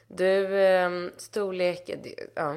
[0.09, 1.91] Du, eh, storlek,
[2.35, 2.57] ja.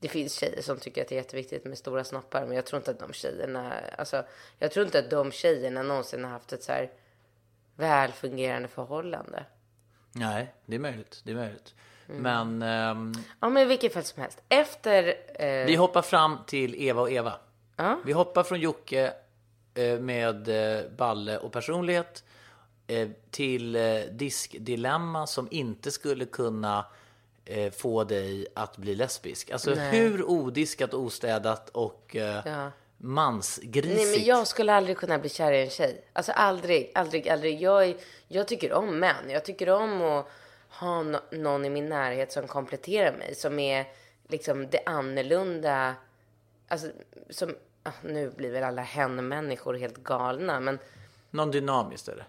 [0.00, 2.78] Det finns tjejer som tycker att det är jätteviktigt med stora snoppar, men jag tror
[2.78, 4.24] inte att de tjejerna, alltså,
[4.58, 6.90] jag tror inte att de tjejerna någonsin har haft ett så här
[7.76, 9.44] väl fungerande förhållande.
[10.12, 11.20] Nej, det är möjligt.
[11.24, 11.74] Det är möjligt.
[12.08, 12.22] Mm.
[12.22, 14.42] Men ehm, Ja, men i vilket fall som helst.
[14.48, 17.32] Efter, eh, vi hoppar fram till Eva och Eva.
[17.76, 17.98] Ja.
[18.04, 19.12] Vi hoppar från Jocke
[19.74, 22.24] eh, med eh, balle och personlighet
[22.86, 26.86] eh, till eh, diskdilemma som inte skulle kunna
[27.44, 29.50] eh, få dig att bli lesbisk?
[29.50, 29.90] Alltså Nej.
[29.90, 32.70] hur odiskat, ostädat och Ja.
[32.98, 33.96] Mansgrisigt?
[33.96, 36.04] Nej, men jag skulle aldrig kunna bli kär i en tjej.
[36.12, 37.60] Alltså aldrig, aldrig, aldrig.
[37.62, 37.96] Jag, är,
[38.28, 39.30] jag tycker om män.
[39.30, 40.26] Jag tycker om att
[40.70, 43.34] ha no- någon i min närhet som kompletterar mig.
[43.34, 43.86] Som är
[44.28, 45.94] liksom det annorlunda.
[46.68, 46.88] Alltså,
[47.30, 50.78] som, ah, nu blir väl alla hen-människor helt galna, men
[51.30, 52.26] Någon dynamiskt eller?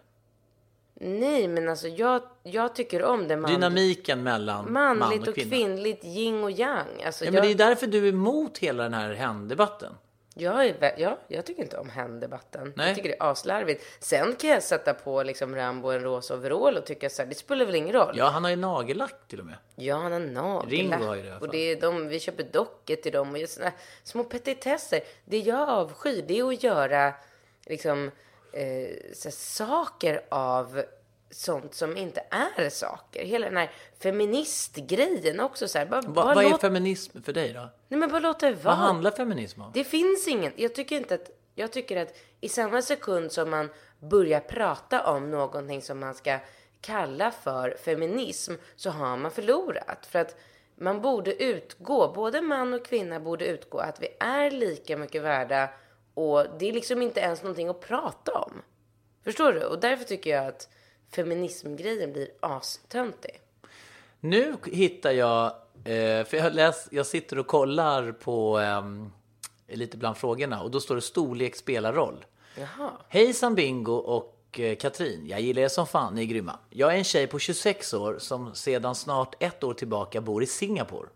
[1.00, 5.36] nej, men alltså jag, jag tycker om det man, Dynamiken mellan man manligt och och,
[5.36, 5.50] kvinna.
[5.50, 7.04] kvinnligt, yin och yang.
[7.06, 9.94] Alltså, Ja, jag, men det är därför du är emot hela den här hen-debatten.
[10.40, 12.74] Jag, är, ja, jag tycker inte om hen-debatten.
[12.78, 13.84] Jag tycker det är aslarvigt.
[14.00, 17.36] Sen kan jag sätta på liksom Rambo en rosa overall och tycka så här, det
[17.36, 18.16] spelar väl ingen roll.
[18.18, 19.56] Ja, han har ju nagellack till och med.
[19.76, 20.72] Ja, han har nagellack.
[20.72, 21.50] Ringo har ju det i alla Och fall.
[21.52, 23.72] det är de, vi köper dockor till dem och just såna
[24.04, 25.02] små petitesser.
[25.26, 27.14] Det jag avskyr, det är att göra
[27.66, 28.12] liksom
[28.54, 28.88] eh,
[29.32, 30.84] saker av
[31.30, 33.26] sånt som inte är saker.
[33.26, 35.86] Hela den här feministgrejen också så här.
[35.86, 37.70] Bara, Va, bara vad är låt, feminism för dig då?
[37.88, 38.76] nej, men bara låt det vara.
[38.76, 39.72] Vad handlar feminism om?
[39.74, 40.54] Det finns ingen.
[40.56, 41.30] Jag tycker inte att.
[41.60, 43.70] Jag tycker att i samma sekund som man
[44.00, 46.40] börjar prata om någonting som man ska
[46.82, 50.06] kalla för feminism så har man förlorat.
[50.06, 50.36] För att
[50.76, 55.70] man borde utgå, både man och kvinna borde utgå att vi är lika mycket värda
[56.14, 58.62] och det är liksom inte ens någonting att prata om.
[59.24, 59.64] Förstår du?
[59.64, 60.70] Och därför tycker jag att
[61.12, 63.42] feminismgrejen blir astöntig.
[64.20, 65.46] Nu hittar jag,
[65.84, 69.12] eh, för jag, läs, jag sitter och kollar på ehm,
[69.68, 72.26] lite bland frågorna och då står det storlek spelar roll.
[72.58, 72.92] Jaha.
[73.08, 76.60] Hejsan Bingo och eh, Katrin, jag gillar er som fan, ni är grymma.
[76.70, 80.46] Jag är en tjej på 26 år som sedan snart ett år tillbaka bor i
[80.46, 81.08] Singapore.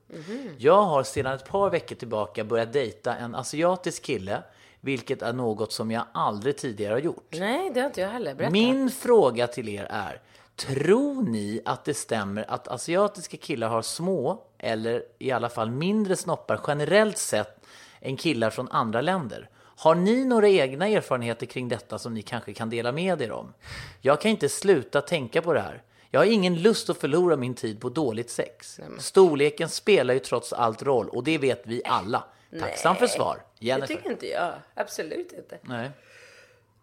[0.58, 4.44] Jag har sedan ett par veckor tillbaka börjat dejta en asiatisk kille,
[4.82, 7.36] vilket är något som jag aldrig tidigare har gjort.
[7.40, 8.36] Nej, det har inte jag heller.
[8.36, 8.52] Berätta.
[8.52, 10.22] Min fråga till er är,
[10.56, 16.16] tror ni att det stämmer att asiatiska killar har små, eller i alla fall mindre
[16.16, 17.66] snoppar generellt sett
[18.00, 19.50] än killar från andra länder?
[19.58, 23.54] Har ni några egna erfarenheter kring detta som ni kanske kan dela med er om?
[24.02, 25.84] Jag kan inte sluta tänka på det här.
[26.10, 28.80] Jag har ingen lust att förlora min tid på dåligt sex.
[29.00, 32.24] Storleken spelar ju trots allt roll och det vet vi alla.
[32.60, 33.42] Tacksam för svar.
[33.62, 33.96] Det Jennifer.
[33.96, 34.54] tycker inte jag.
[34.74, 35.60] Absolut inte.
[35.62, 35.92] Nej.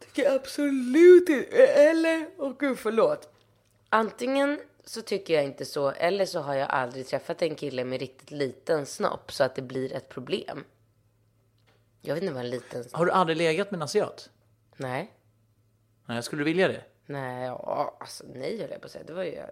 [0.00, 1.56] tycker absolut inte.
[1.66, 3.34] Eller, åh gud förlåt.
[3.88, 8.00] Antingen så tycker jag inte så, eller så har jag aldrig träffat en kille med
[8.00, 10.64] riktigt liten snopp så att det blir ett problem.
[12.00, 12.98] Jag vet inte vad en liten snopp...
[12.98, 14.30] Har du aldrig legat med en asiat?
[14.76, 15.12] Nej.
[16.06, 16.84] Nej, skulle du vilja det?
[17.10, 19.04] Nej, ja, alltså nej höll jag på att säga.
[19.06, 19.42] Det var ju...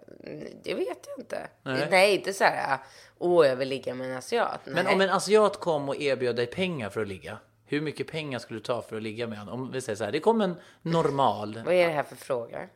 [0.63, 1.47] Det vet jag inte.
[1.63, 1.87] Nej.
[1.91, 2.77] Nej, inte så här,
[3.17, 4.59] åh jag vill ligga med en asiat.
[4.65, 4.75] Nej.
[4.83, 8.39] Men om en asiat kom och erbjöd dig pengar för att ligga, hur mycket pengar
[8.39, 9.61] skulle du ta för att ligga med honom?
[9.61, 11.61] Om vi säger så här, det kom en normal...
[11.65, 12.67] Vad är det här för fråga?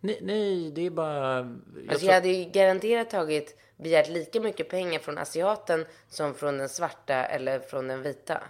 [0.00, 1.36] Nej, nej det är bara...
[1.36, 1.48] Jag
[1.88, 6.58] Alltså tror- jag hade ju garanterat tagit, begärt lika mycket pengar från asiaten som från
[6.58, 8.42] den svarta eller från den vita.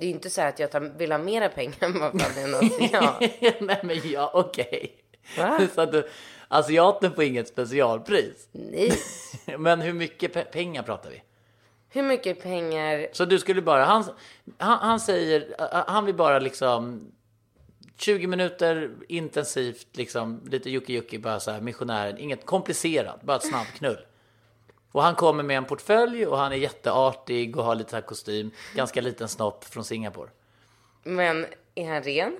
[0.00, 2.54] Det är inte så att jag tar, vill ha mera pengar än vad fan en
[2.54, 3.20] asiat.
[3.60, 4.96] nej men ja, okej.
[5.38, 5.60] Va?
[5.74, 6.08] Så att du,
[6.48, 8.48] asiaten får inget specialpris.
[8.52, 8.92] Nej.
[9.58, 11.22] Men hur mycket pe- pengar pratar vi?
[11.88, 13.08] Hur mycket pengar?
[13.12, 14.04] Så du skulle bara, han,
[14.58, 15.54] han, han säger,
[15.86, 17.12] han vill bara liksom
[17.96, 23.98] 20 minuter intensivt, liksom lite jucki bara så här missionären, inget komplicerat, bara ett snabbknull.
[24.92, 28.02] Och han kommer med en portfölj och han är jätteartig och har lite så här
[28.02, 30.30] kostym, ganska liten snopp från Singapore.
[31.02, 32.36] Men är han ren?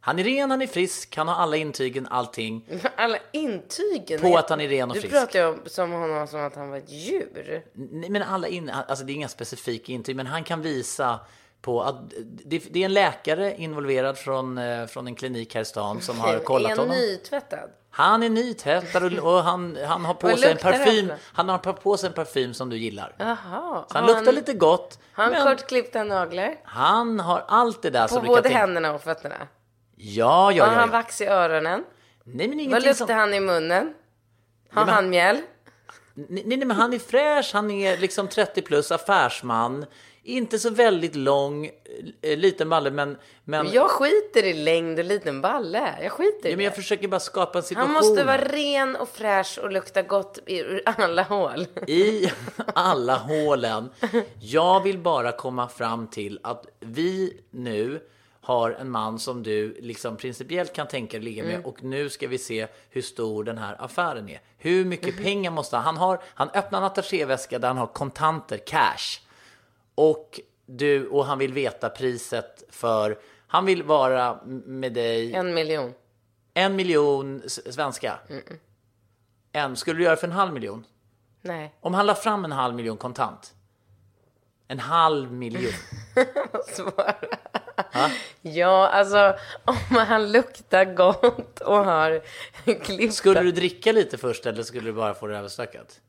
[0.00, 2.68] Han är ren, han är frisk, han har alla intygen, allting.
[2.96, 4.20] Alla intygen.
[4.20, 5.14] På att han är ren och du frisk.
[5.14, 7.64] Du pratar ju om som honom som att han var ett djur.
[7.72, 11.20] Nej, men alla in, alltså det är inga specifika intyg, men han kan visa
[11.60, 11.96] på att
[12.44, 16.20] det, det är en läkare involverad från, eh, från en klinik här i stan som
[16.20, 16.96] har är kollat han honom.
[16.96, 17.70] nytvättad?
[17.94, 21.12] Han är nytvättad och, och han, han har på Vad sig en det parfym.
[21.32, 23.14] Han har på sig en parfym som du gillar.
[23.18, 23.84] Jaha.
[23.88, 24.98] Så han luktar lite gott.
[25.12, 26.56] Har han kortklippta naglar?
[26.64, 29.36] han har allt det där På som du både kan tänka händerna och fötterna?
[29.96, 30.78] Ja, ja, har ja.
[30.78, 30.92] han ja.
[30.92, 31.84] vax i öronen?
[32.24, 33.16] Nej, men Vad ingenting luktar som...
[33.16, 33.94] han i munnen?
[34.72, 35.40] Har han mjäll?
[36.14, 39.86] Nej, nej, men han är fräsch, han är liksom 30 plus, affärsman.
[40.24, 41.70] Inte så väldigt lång,
[42.22, 43.16] eh, liten balle, men...
[43.44, 43.72] men...
[43.72, 45.94] Jag skiter i längd och liten balle.
[46.02, 47.94] Jag skiter i Ja, men jag försöker bara skapa en situation.
[47.94, 51.66] Han måste vara ren och fräsch och lukta gott ur alla hål.
[51.86, 52.30] i
[52.74, 53.90] alla hålen.
[54.40, 58.00] Jag vill bara komma fram till att vi nu
[58.40, 61.66] har en man som du liksom principiellt kan tänka dig ligga med Mm.
[61.66, 64.40] och nu ska vi se hur stor den här affären är.
[64.58, 65.84] Hur mycket pengar måste han?
[65.84, 69.20] Han, har, han öppnar en attachéväska där han har kontanter, cash.
[69.94, 75.94] Och, du, och han vill veta priset för, han vill vara med dig En miljon.
[76.54, 78.18] en miljon svenska.
[79.52, 80.84] En, skulle du göra för en halv miljon?
[81.42, 81.74] Nej.
[81.80, 83.54] Om han la fram en halv miljon kontant.
[84.68, 85.72] En halv miljon.
[86.66, 87.14] Svara.
[88.40, 92.22] Ja, alltså om han luktar gott och har
[92.84, 93.14] klippt...
[93.14, 96.00] Skulle du dricka lite först eller skulle du bara få det överstökat?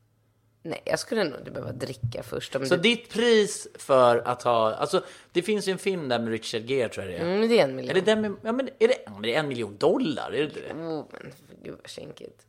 [0.65, 2.55] Nej, jag skulle nog inte behöva dricka först.
[2.55, 2.81] Om Så det...
[2.81, 6.89] ditt pris för att ha, alltså det finns ju en film där med Richard Gere
[6.89, 7.35] tror jag det är.
[7.35, 7.89] Mm, det är en miljon.
[7.91, 10.31] Är det den med, ja men är det, ja, men det är en miljon dollar?
[10.31, 10.73] Är det inte det?
[10.73, 11.31] Oh, men
[11.63, 12.45] gud vad kinkigt.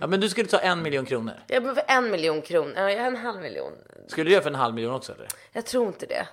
[0.00, 1.34] Ja men du skulle ta en miljon kronor.
[1.46, 2.72] Jag behöver en miljon kronor.
[2.76, 3.72] Ja, jag har en halv miljon.
[4.06, 5.28] Skulle du göra för en halv miljon också eller?
[5.52, 6.28] Jag tror inte det.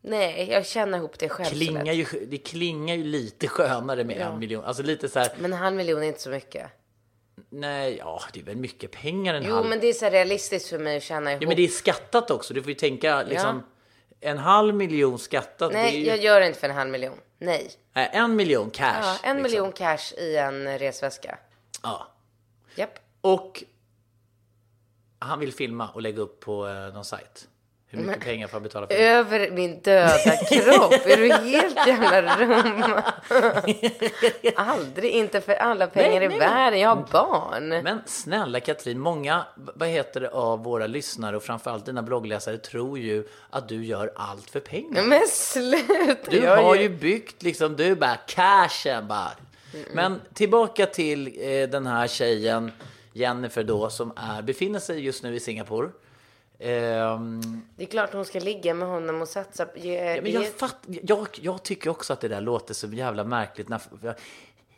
[0.00, 1.48] Nej, jag känner ihop det själv.
[1.50, 4.64] Klingar ju, det klingar ju lite skönare med en miljon.
[4.64, 6.70] Alltså lite så här, Men en halv miljon är inte så mycket.
[7.60, 9.66] Nej ja det är väl mycket pengar en Jo, halv.
[9.66, 11.42] men det är så realistiskt för mig att tjäna ihop.
[11.42, 12.54] Ja men det är skattat också.
[12.54, 13.62] Du får ju tänka liksom
[14.20, 15.72] en halv miljon skattat.
[15.72, 17.18] Nej, ju, jag gör det inte för en halv miljon.
[17.38, 17.70] Nej.
[17.92, 19.00] nej, en miljon cash.
[19.02, 19.42] Ja, en liksom.
[19.42, 21.38] miljon cash i en resväska.
[21.82, 22.08] Ja.
[22.74, 22.98] Japp.
[23.20, 23.64] Och
[25.18, 27.48] han vill filma och lägga upp på eh, någon sajt.
[27.96, 29.08] Hur mycket pengar får han betala för det?
[29.08, 30.92] Över min döda kropp.
[31.06, 32.84] är du helt jävla rum?
[34.56, 35.10] Aldrig.
[35.10, 36.80] Inte för alla pengar Nej, i nej, världen.
[36.80, 37.68] Jag har barn.
[37.68, 42.98] Men snälla Katrin, många vad heter det, av våra lyssnare och framförallt dina bloggläsare tror
[42.98, 45.02] ju att du gör allt för pengar.
[45.02, 46.30] Men sluta.
[46.30, 49.30] Du Jag har gör- ju byggt liksom, du bara cashen bara.
[49.92, 52.72] Men tillbaka till eh, den här tjejen,
[53.12, 55.88] Jennifer då, som är, befinner sig just nu i Singapore.
[56.58, 59.66] Ehm, Det är klart hon ska ligga med honom och satsa.
[59.76, 63.24] Ge, Ja, men jag, fatt, jag, jag tycker också att det där låter så jävla
[63.24, 63.68] märkligt.
[63.68, 63.80] När,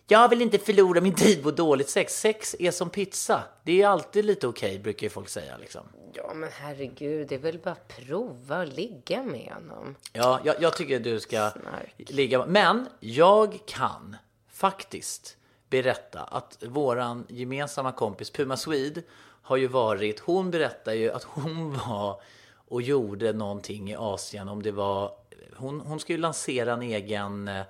[0.09, 2.21] jag vill inte förlora min tid på dåligt sex.
[2.21, 3.43] Sex är som pizza.
[3.65, 5.57] Det är alltid lite okej, brukar ju folk säga.
[5.57, 5.87] Liksom.
[6.13, 7.29] Ja, men herregud.
[7.29, 9.95] Det är väl bara att prova och ligga med honom.
[10.13, 11.95] Ja, jag, jag tycker du ska Snark.
[11.97, 12.47] ligga...
[12.47, 14.17] Men jag kan
[14.53, 15.37] faktiskt
[15.71, 19.03] berätta att våran gemensamma kompis Puma Swede
[19.47, 20.21] har ju varit...
[20.21, 22.21] Hon berättar ju att hon var
[22.69, 24.49] och gjorde någonting i Asien.
[24.49, 25.13] Om det var...
[25.57, 27.63] Hon, hon ska ju lansera en egen, eh,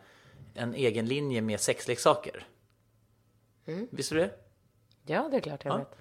[0.55, 2.47] en egen linje med sexleksaker.
[3.91, 4.31] Visste du det?
[5.07, 5.79] Ja, det är klart jag Ja.
[5.79, 5.97] vet.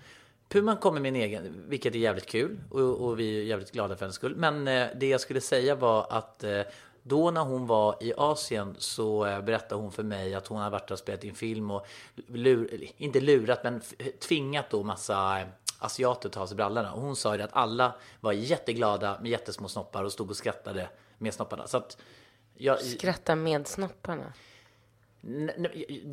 [0.49, 3.95] Puman kommer med en egen, vilket är jävligt kul och, och vi är jävligt glada
[3.95, 4.35] för hennes skull.
[4.35, 6.61] Men eh, det jag skulle säga var att eh,
[7.03, 10.69] då när hon var i Asien så eh, berättade hon för mig att hon har
[10.69, 11.85] varit och spelat in film och
[12.27, 13.81] lur, inte lurat men
[14.19, 15.47] tvingat då massa eh,
[15.79, 16.93] asiater ta av sig brallorna.
[16.93, 20.89] Och hon sa ju att alla var jätteglada med jättesmå snoppar och stod och skrattade
[21.17, 21.67] med snopparna.
[21.67, 21.97] Så att
[22.57, 24.33] jag, Skratta med snopparna.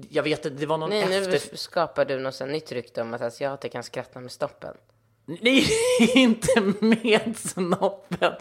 [0.09, 1.57] jag vet inte, det var någon Nej, nu efter...
[1.57, 4.77] skapar du något nytt rykte om att asiater kan skratta med stoppen.
[5.25, 5.67] Nej,
[6.15, 8.33] inte med snoppen.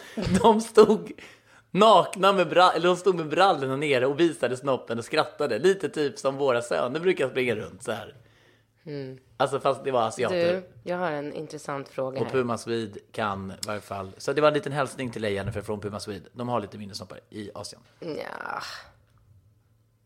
[0.42, 1.12] De stod
[1.72, 5.60] nakna med brall- eller de stod med brallorna nere och visade snoppen och skrattade.
[5.60, 8.16] Lite typ som våra söner brukar springa runt så här.
[9.38, 10.54] Alltså fast det var asiater.
[10.54, 12.32] Du, jag har en intressant fråga Och här.
[12.34, 14.12] Puma Swede kan i varje fall.
[14.18, 16.30] Så det var en liten hälsning till dig Jennifer från Puma Swede.
[16.34, 17.82] De har lite mindre snoppar i Asien.
[18.00, 18.08] Ja.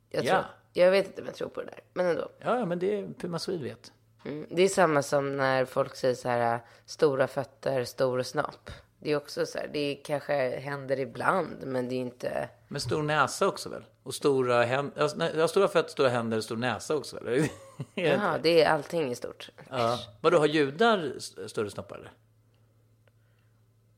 [0.09, 0.32] Jag, Ja.
[0.34, 2.30] tror, jag vet inte om jag tror på det där, men ändå.
[2.39, 3.91] Ja, ja men det är Puma Swede vet.
[4.26, 4.45] Mm.
[4.49, 8.71] Det är samma som när folk säger så här, stora fötter, stor snopp.
[9.06, 12.49] Det är också så här, det kanske händer ibland, men det är inte...
[12.68, 13.84] Men stor näsa också väl?
[14.03, 17.47] Och stora händer, ja, stora fötter, stora händer, stor näsa också väl?
[17.95, 19.49] Är det är allting i stort.
[19.70, 19.99] Ja.
[20.22, 21.14] Vadå, har judar
[21.47, 22.12] större snoppar eller?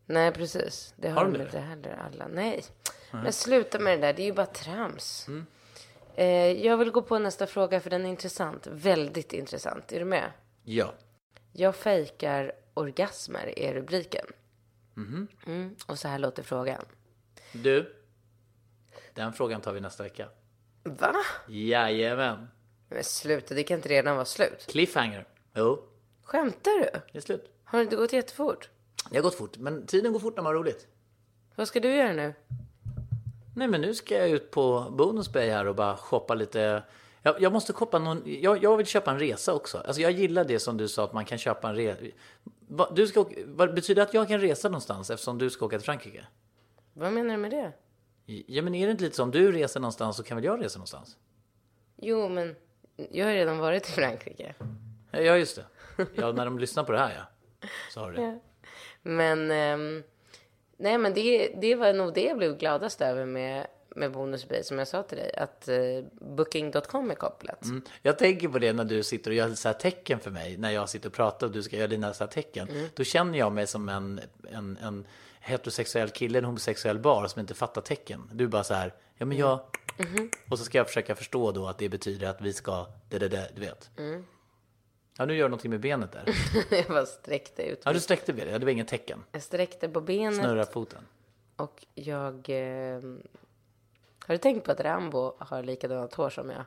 [0.05, 0.93] Nej, precis.
[0.97, 2.27] Det har, Har de de inte heller alla.
[2.27, 2.63] Nej.
[3.11, 5.27] Men sluta med det där, det är ju bara trams.
[5.27, 5.45] Mm.
[6.15, 8.67] Eh, jag vill gå på nästa fråga för den är intressant.
[8.71, 9.91] Väldigt intressant.
[9.91, 10.31] Är du med?
[10.63, 10.93] Ja.
[11.53, 14.25] Jag fejkar orgasmer är rubriken.
[14.97, 15.27] Mhm.
[15.45, 16.85] Mm, och så här låter frågan.
[17.53, 17.95] Du,
[19.13, 20.29] den frågan tar vi nästa vecka.
[20.83, 21.13] Va?
[21.47, 22.47] Jajamän.
[22.89, 24.65] Men sluta, det kan inte redan vara slut.
[24.69, 25.27] Cliffhanger.
[25.55, 25.83] Jo,
[26.23, 26.99] Skämtar du?
[27.11, 27.51] det är slut.
[27.63, 28.69] Har det inte gått jättefort?
[29.09, 30.87] Det har gått fort, men tiden går fort när man har roligt.
[31.55, 32.33] Vad ska du göra nu?
[33.55, 36.83] Nej, men nu ska jag ut på Bonus Bay här och bara shoppa lite.
[37.21, 38.23] Jag, jag måste shoppa någon.
[38.25, 39.77] Jag, jag vill köpa en resa också.
[39.77, 42.01] Alltså jag gillar det som du sa att man kan köpa en resa.
[42.91, 45.85] Du ska vad betyder det att jag kan resa någonstans eftersom du ska åka till
[45.85, 46.25] Frankrike?
[46.93, 47.71] Vad menar du med det?
[48.47, 50.63] Ja, men är det inte lite så om du reser någonstans så kan väl jag
[50.63, 51.17] resa någonstans?
[51.95, 52.55] Jo, men
[53.11, 54.55] jag har redan varit i Frankrike.
[55.11, 55.65] Ja, Ja, just det.
[56.15, 57.23] Ja, när de lyssnar på det här, ja.
[57.93, 58.39] Så har du det.
[59.01, 60.03] Men, ehm,
[60.77, 64.63] nej men det, det var nog det jag blev gladast över med, med Bonus Bay,
[64.63, 65.77] som jag sa till dig, att eh,
[66.11, 67.65] Booking.com är kopplat.
[67.65, 67.81] Mm.
[68.01, 70.71] Jag tänker på det när du sitter och gör så här tecken för mig, när
[70.71, 72.89] jag sitter och pratar och du ska göra dina så här tecken.
[72.93, 74.21] Då känner jag mig som en,
[74.51, 75.05] en, en
[75.39, 78.29] heterosexuell kille, en homosexuell bar som inte fattar tecken.
[78.33, 79.59] Du bara så här, ja men jag...
[80.49, 83.27] Och så ska jag försöka förstå då att det betyder att vi ska, det, det,
[83.27, 83.89] det, du vet.
[85.17, 86.23] Ja, nu gör du någonting med benet där.
[86.77, 87.81] jag bara sträckte ut.
[87.85, 88.51] Ja, du sträckte benet.
[88.51, 89.23] Ja, det var inget tecken.
[89.31, 90.39] Jag sträckte på benet.
[90.39, 91.05] Snurra foten.
[91.55, 92.49] Och jag...
[92.49, 93.01] Eh,
[94.27, 96.63] har du tänkt på att Rambo har likadana tår som jag?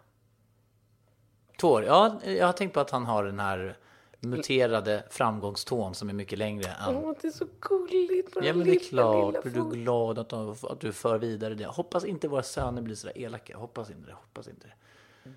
[1.58, 1.84] Tår?
[1.84, 3.76] Ja, jag har tänkt på att han har den här
[4.20, 6.96] muterade framgångstån som är mycket längre än...
[6.96, 8.36] Åh, det är så gulligt.
[8.42, 9.42] Ja, men det är klart.
[9.42, 11.66] Blir du glad att, de, att du för vidare det?
[11.66, 13.56] Hoppas inte våra söner blir sådär elaka.
[13.56, 14.14] Hoppas inte det.
[14.14, 14.74] Hoppas inte det.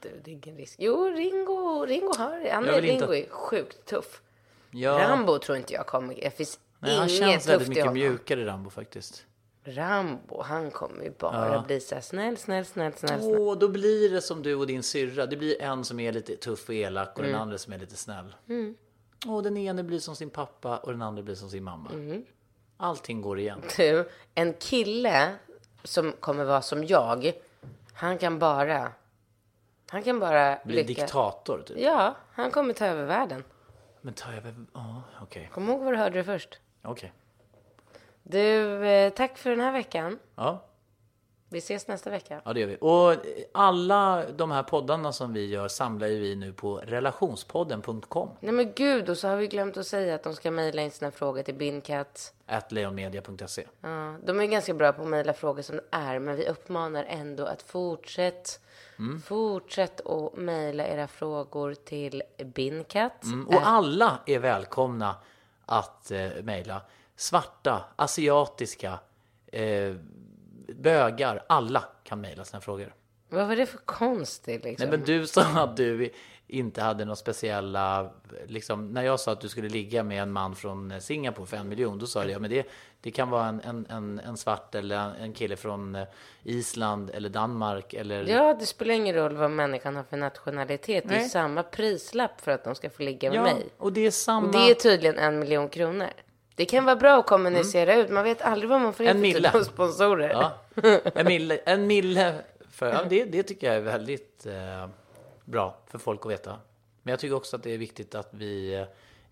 [0.01, 0.75] Du, det är ingen risk.
[0.79, 2.49] Jo, Ringo, Ringo har.
[2.51, 4.21] Han är, Ringo att- är sjukt tuff.
[4.71, 6.15] Ja, Rambo tror inte jag kommer...
[6.15, 7.93] Det finns nej, han inget känns tufft väldigt i mycket honom.
[7.99, 9.25] mjukare Rambo faktiskt.
[9.65, 11.63] Rambo, han kommer ju bara Ja.
[11.67, 13.19] bli så här snäll, snäll, snäll, snäll.
[13.23, 15.25] Åh, då blir det som du och din syrra.
[15.25, 17.31] Det blir en som är lite tuff och elak och Mm.
[17.31, 18.35] den andra som är lite snäll.
[19.27, 21.89] Och den ene blir som sin pappa och den andra blir som sin mamma.
[21.93, 22.25] Mm.
[22.77, 23.61] Allting går igen.
[23.77, 25.35] Du, en kille
[25.83, 27.33] som kommer vara som jag,
[27.93, 28.91] han kan bara...
[29.89, 30.95] Han kan bara Blir lyckas.
[30.97, 31.77] diktator typ.
[31.79, 33.43] Ja, han kommer ta över världen.
[34.01, 34.53] Men jag väl...
[34.73, 35.49] Ja, okej.
[35.53, 36.59] Kom ihåg vad du hörde det först.
[36.81, 37.13] Okej.
[38.23, 40.19] Du, eh, tack för den här veckan.
[40.35, 40.63] Ja.
[41.49, 42.41] Vi ses nästa vecka.
[42.45, 42.77] Ja, det gör vi.
[42.81, 43.15] Och
[43.53, 48.29] alla de här poddarna som vi gör samlar ju vi nu på relationspodden.com.
[48.39, 50.91] Nej men gud, och så har vi glömt att säga att de ska mejla in
[50.91, 52.33] sina frågor till Bindkat.
[52.47, 53.65] At leonmedia.se.
[53.81, 57.05] Ja, de är ganska bra på att mejla frågor som det är, men vi uppmanar
[57.07, 58.59] ändå att fortsätt,
[58.99, 59.21] Mm.
[59.21, 63.23] fortsätt att mejla era frågor till Bindkat.
[63.23, 65.15] Mm, och alla är välkomna
[65.65, 66.81] att eh, mejla.
[67.15, 68.99] Svarta, asiatiska,
[69.47, 69.95] eh,
[70.67, 72.93] bögar, alla kan mejla sina frågor.
[73.29, 74.89] Vad var det för konstigt liksom?
[74.89, 76.09] Nej, men du sa att du
[76.47, 78.11] inte hade några speciella,
[78.47, 81.69] liksom, när jag sa att du skulle ligga med en man från Singapore för en
[81.69, 82.67] miljon, då sa jag, ja, men det,
[83.01, 86.03] det kan vara en, en, en, en svart eller en kille från eh,
[86.43, 88.27] Island eller Danmark eller...
[88.27, 91.03] Ja, det spelar ingen roll vad människan har för nationalitet.
[91.07, 91.29] Det är Nej.
[91.29, 93.69] samma prislapp för att de ska få ligga med Ja, mig.
[93.77, 94.47] och det är samma...
[94.47, 96.09] Och det är tydligen en miljon kronor.
[96.55, 98.09] Det kan vara bra att kommunicera ut.
[98.09, 99.51] Man vet aldrig vad man får in En för mille.
[99.51, 100.29] typ sponsorer.
[100.29, 100.51] Ja,
[101.15, 102.35] en mille, en mille
[102.71, 104.87] för, ja, det, det tycker jag är väldigt eh,
[105.45, 106.55] bra för folk att veta.
[107.03, 108.73] Men jag tycker också att det är viktigt att vi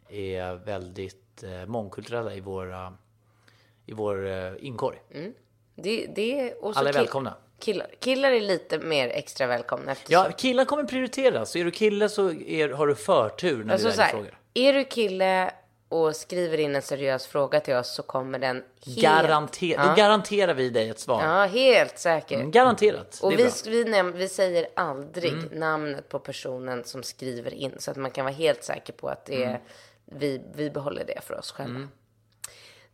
[0.10, 2.94] eh, är väldigt eh, mångkulturella i, våra,
[3.86, 4.98] i vår eh, inkorg.
[5.76, 7.34] Det, det, och Alla är välkomna.
[7.60, 7.88] Killar.
[8.00, 9.92] killar är lite mer extra välkomna.
[9.92, 11.52] Eftersom, Ja, killar kommer prioriteras.
[11.52, 14.40] Så är du kille så är, har du förtur när alltså väljer här, frågor.
[14.54, 15.52] är du kille
[15.92, 19.02] och skriver in en seriös fråga till oss så kommer den helt...
[19.02, 19.88] Garanter, Ja.
[19.90, 21.24] Då garanterar vi dig ett svar.
[21.24, 22.36] Ja, helt säker.
[22.36, 23.20] Mm, Garanterat.
[23.24, 25.46] Och vi, vi, vi säger aldrig Mm.
[25.60, 29.26] namnet på personen som skriver in så att man kan vara helt säker på att
[29.26, 29.62] det är, Mm.
[30.06, 31.88] vi, vi behåller det för oss själva.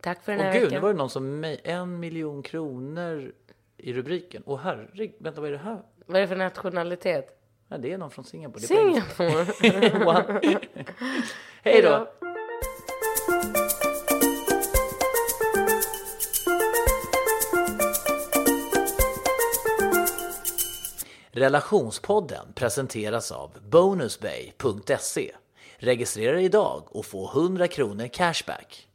[0.02, 0.82] Tack för den Åh här gud, nu veckan.
[0.82, 3.32] var det någon som mej- en miljon kronor
[3.78, 4.44] i rubriken.
[4.46, 5.82] Åh herregud, vänta vad är det här?
[6.06, 7.34] Vad är det för nationalitet?
[7.70, 8.62] Ja, det är någon från Singapore.
[8.64, 9.46] Singapore.
[11.64, 12.08] Hej då!
[21.38, 25.32] Relationspodden presenteras av bonusbay.se.
[25.78, 28.87] Registrera dig idag och få 100 kronor cashback.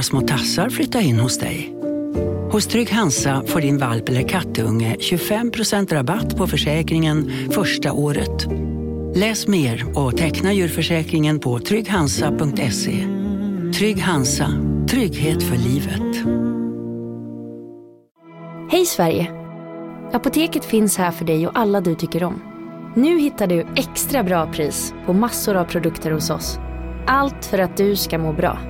[0.00, 1.74] Några små tassar flytta in hos dig.
[2.52, 8.46] Hos Trygg Hansa får din valp eller kattunge 25% rabatt på försäkringen första året.
[9.14, 13.06] Läs mer och teckna djurförsäkringen på trygghansa.se.
[13.78, 14.48] Trygg Hansa,
[14.90, 16.26] trygghet för livet.
[18.70, 19.30] Hej Sverige!
[20.12, 22.42] Apoteket finns här för dig och alla du tycker om.
[22.96, 26.58] Nu hittar du extra bra pris på massor av produkter hos oss.
[27.06, 28.69] Allt för att du ska må bra.